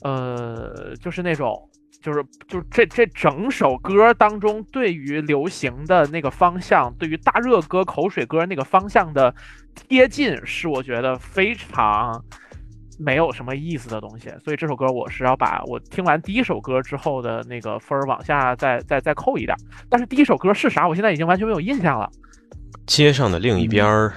[0.03, 1.69] 呃，就是那种。
[2.01, 9.33] 就是就是这这整首歌当中，对于流行的那个方向，对于大热歌、口水歌那个方向的
[9.75, 12.23] 贴近，是我觉得非常
[12.99, 14.31] 没有什么意思的东西。
[14.43, 19.59] 所以这首歌我是要把我听完第一首歌之后的那个分儿往下再再再扣一点儿。
[19.89, 22.09] 但是第一首歌是啥，我现在已经完全没有印象了。
[22.85, 24.13] 街上的另一边儿，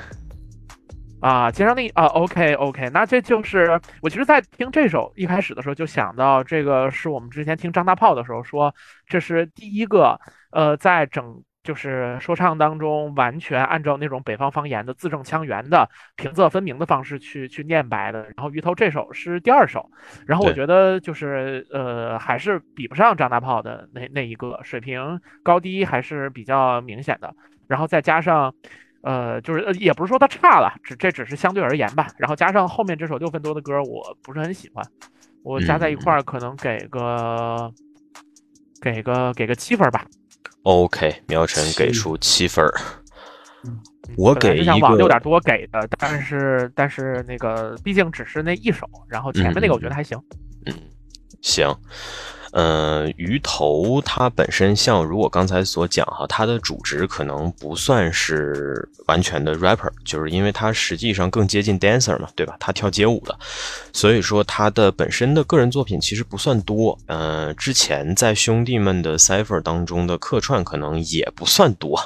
[1.20, 8.74] 啊，街上那啊，OK OK，那这就是我其实，在听这首一开始的时候就想到，这个是我们之前听张大炮的时候说，
[9.06, 10.18] 这是第一个
[10.50, 18.22] 呃，在整就是说唱当中完全按照那种北方方言的字正腔圆的平仄分明的方式去去念白的。
[18.22, 19.90] 然后鱼头这首是第二首，
[20.26, 27.34] 然后我觉得就是呃，还是比不上张大炮的那那一个水平高低还是比较明显的。
[27.68, 28.54] 然后再加上。
[29.02, 32.08] 呃，就是呃，也不是说它差了，只这只是相对而言吧。
[32.16, 34.84] 然后加上后面这首六分多的歌，我不是很喜欢，
[35.42, 37.72] 我加在一块儿可能给个、
[38.80, 40.04] 给个给个七分吧。
[40.62, 42.72] OK，苗晨给出七分儿。
[44.16, 50.18] 我给一个是想往六点多给的，但是但是那个毕竟只是那一首，然后前面那个我觉得还行。
[50.66, 50.74] 嗯
[51.40, 51.74] 行，
[52.52, 62.56] 呃，鱼头它本身像如我刚才所讲哈，它的主职可能不算是完全的 rapper，就是因为它实际上更接近 dancer 嘛，对吧？
[62.58, 63.38] 他跳街舞的，
[63.92, 66.98] 所以说他的本身的个人作品其实不算多。
[67.06, 72.00] 呃，之前在兄弟们的 cipher 当中的客串可能也不算多，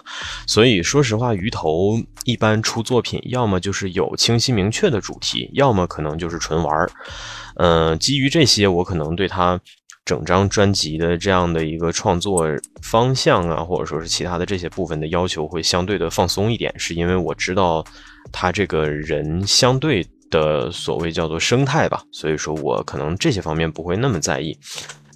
[0.46, 6.90] 所以说实话，鱼头一般出作品，要么就是有清晰明确的主题，要么可能就是纯玩儿。
[7.56, 9.60] 呃，基于这些，我可能对他
[10.04, 12.46] 整张专辑的这样的一个创作
[12.82, 17.84] 方向啊，或者说是其他的这些部分的要求会相对的放松一点，是因为我知道
[18.30, 24.58] 他这个人相对的所谓叫做生态吧，所以说我可能这些方面不会那么在意。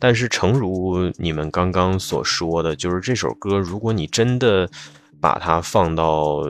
[0.01, 4.71] 但是，诚如你们刚刚所说的，就是这首歌，如果你真的
[5.21, 6.49] 把它放到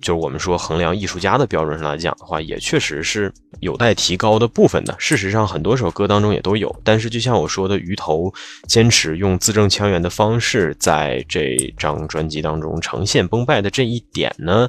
[0.00, 4.94] 就是我们说衡量艺术家的标准上来讲的话，也确实是有待提高的部分的。
[4.98, 8.32] 事实上，很多首歌当中也都有，但是就像我说的，鱼头
[8.66, 14.68] 坚持用字正腔圆的方式在这张专辑当中呈现崩败的这一点呢，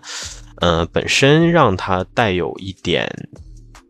[0.62, 3.10] 呃，本身让它带有一点。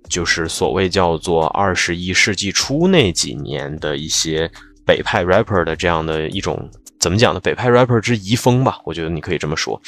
[0.10, 4.50] 就是所谓叫做二十一世纪初那几年的一些
[4.84, 6.68] 北派 rapper 的这样的一种
[7.00, 7.40] 怎么讲呢？
[7.40, 9.80] 北派 rapper 之遗风吧，我觉得你可以这么说。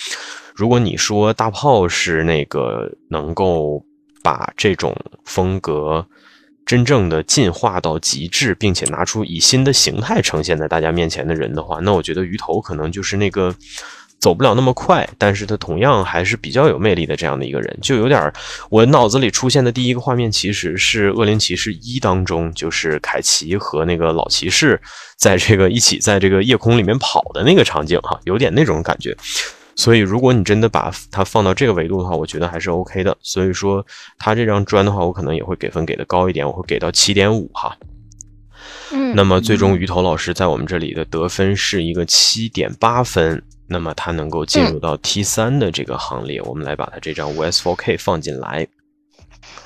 [0.62, 3.84] 如果你说大炮是那个能够
[4.22, 4.96] 把这种
[5.26, 6.06] 风格
[6.68, 13.56] 真正的进化到极致，并且拿出以新的形态呈现在大家面前的人的话，那我觉得鱼头可能就是那个
[14.20, 18.32] 走不了那么快，但是他同样还是比较有魅力的这样的一个人，就有点
[18.70, 24.80] 我脑子里出现的第一个画面其实是《恶灵骑士一》当中，就是凯奇和那个老骑士
[25.18, 29.18] 在这个一起在这个夜空里面跑的那个场景哈，有点那种感觉。
[29.76, 33.18] 所以，如果你真的把它放到这个维度的话，我觉得还是 OK 的。
[33.22, 33.86] 所以说，
[34.20, 37.76] 他这张砖的话，我可能也会给分给的高一点，我会给到七点五哈。
[38.92, 46.42] 嗯，那么最终鱼头老师在我们这里的得分是一个七点八分，那么他能够进入到 T 三的这个行列。
[46.42, 48.68] 我们来把他这张 US4K 放进来，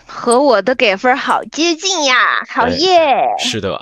[0.06, 2.16] 和我的给分好接近呀，
[2.48, 3.00] 好耶！
[3.40, 3.82] 是的。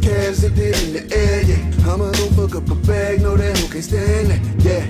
[0.31, 0.37] In
[0.95, 1.91] the air, yeah.
[1.91, 4.87] I'ma go fuck up a bag, know that who can't stand that, yeah.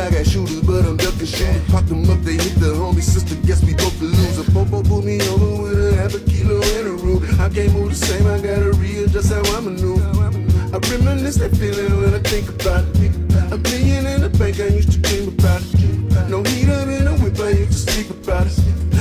[0.00, 1.66] I got shooters, but I'm ducking shit.
[1.66, 4.46] Pop them up, they hit the homie sister, guess we both the loser.
[4.52, 7.26] Popo pulled me over with a half a kilo in a root.
[7.40, 10.06] I can't move the same, I gotta readjust how I maneuver.
[10.70, 13.10] I reminisce that feeling when I think about it.
[13.50, 16.30] A million in the bank, I used to dream about it.
[16.30, 18.93] No heat up in the whip, I used to sleep about it.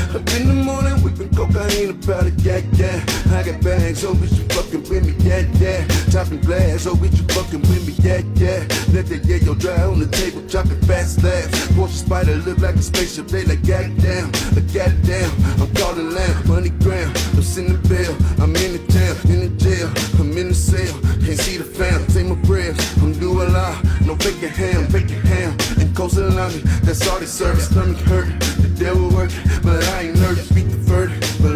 [1.73, 3.03] Cocaine about it, yeah, yeah.
[3.33, 5.85] I got bags, oh, bitch, you fucking with me, yeah, yeah.
[6.11, 8.59] Topping glass, oh, bitch, you fucking with me, yeah, yeah.
[8.93, 11.67] Let that yayo dry on the table, dropping fast slabs.
[11.69, 15.31] Porsche spider look like a spaceship, they like, goddamn, a goddamn.
[15.61, 18.15] I'm calling lamb, money gram, I'm sending bill.
[18.39, 20.93] I'm in the town, in the jail, I'm in the cell.
[21.25, 22.77] Can't see the fam, say my prayers.
[23.01, 25.57] I'm doing law, no faking ham, faking ham.
[25.79, 27.61] And coastal on me, that's all they serve.
[27.61, 28.27] Stomach hurt,
[28.61, 30.51] the devil working, but I ain't nervous.
[30.51, 30.82] Beat the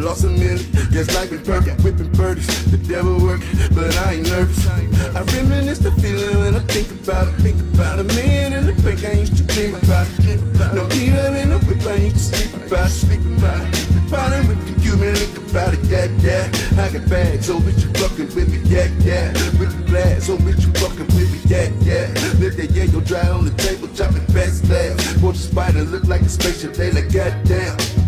[0.07, 0.63] lost a million.
[0.89, 2.47] Yes, life been perfect, whipping birdies.
[2.71, 4.65] The devil working, but I ain't nervous.
[4.67, 7.35] I reminisce the feeling when I think about it.
[7.43, 10.39] Think about a man in the bank, I used to dream about it.
[10.73, 12.95] No heat up in the whip, I used to sleep about it.
[13.03, 14.09] Sleep about it.
[14.09, 16.81] Bottom with the Cuban, think about it, yeah, yeah.
[16.81, 19.33] I got bags, oh, bitch, you fucking with me, yeah, yeah.
[19.59, 22.07] With the glass, oh, bitch, you fucking with me, yeah, yeah.
[22.39, 25.21] Let that yayo dry on the table, chopping fast slabs.
[25.21, 28.06] Watch the spider look like a spaceship, they like, goddamn.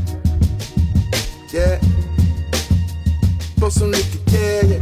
[1.51, 1.79] Yeah.
[3.57, 4.79] Pour some liquor, yeah, yeah.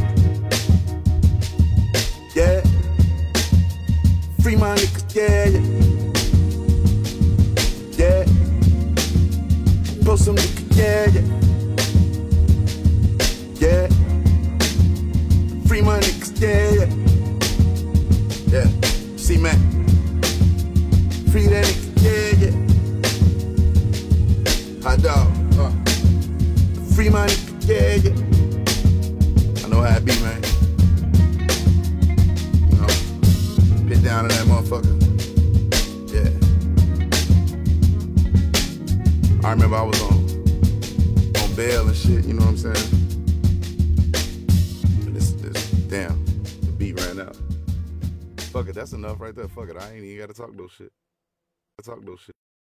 [2.36, 2.62] Yeah.
[4.42, 5.62] Free my niggas, yeah, yeah.
[7.98, 8.26] Yeah.
[10.04, 11.22] Pour some liquor, yeah, yeah.
[13.62, 13.88] Yeah.
[15.68, 16.90] Free my niggas, yeah, yeah.
[18.52, 18.68] Yeah.
[19.16, 19.58] See, man.
[21.32, 22.54] Free that nigga, yeah, yeah.
[24.84, 25.37] Hot dog.
[26.98, 27.30] Free nigga,
[27.68, 28.12] yeah, yeah.
[29.64, 30.42] I know how it be, man.
[32.72, 32.88] You know,
[33.88, 34.96] get down to that motherfucker.
[36.12, 36.32] Yeah.
[39.48, 40.18] I remember I was on
[41.40, 42.26] on bail and shit.
[42.26, 42.90] You know what I'm saying?
[45.06, 47.38] But this, this, damn, the beat ran out.
[48.52, 49.48] Fuck it, that's enough right there.
[49.48, 50.92] Fuck it, I ain't even gotta talk no shit.
[51.80, 52.34] I talk no shit.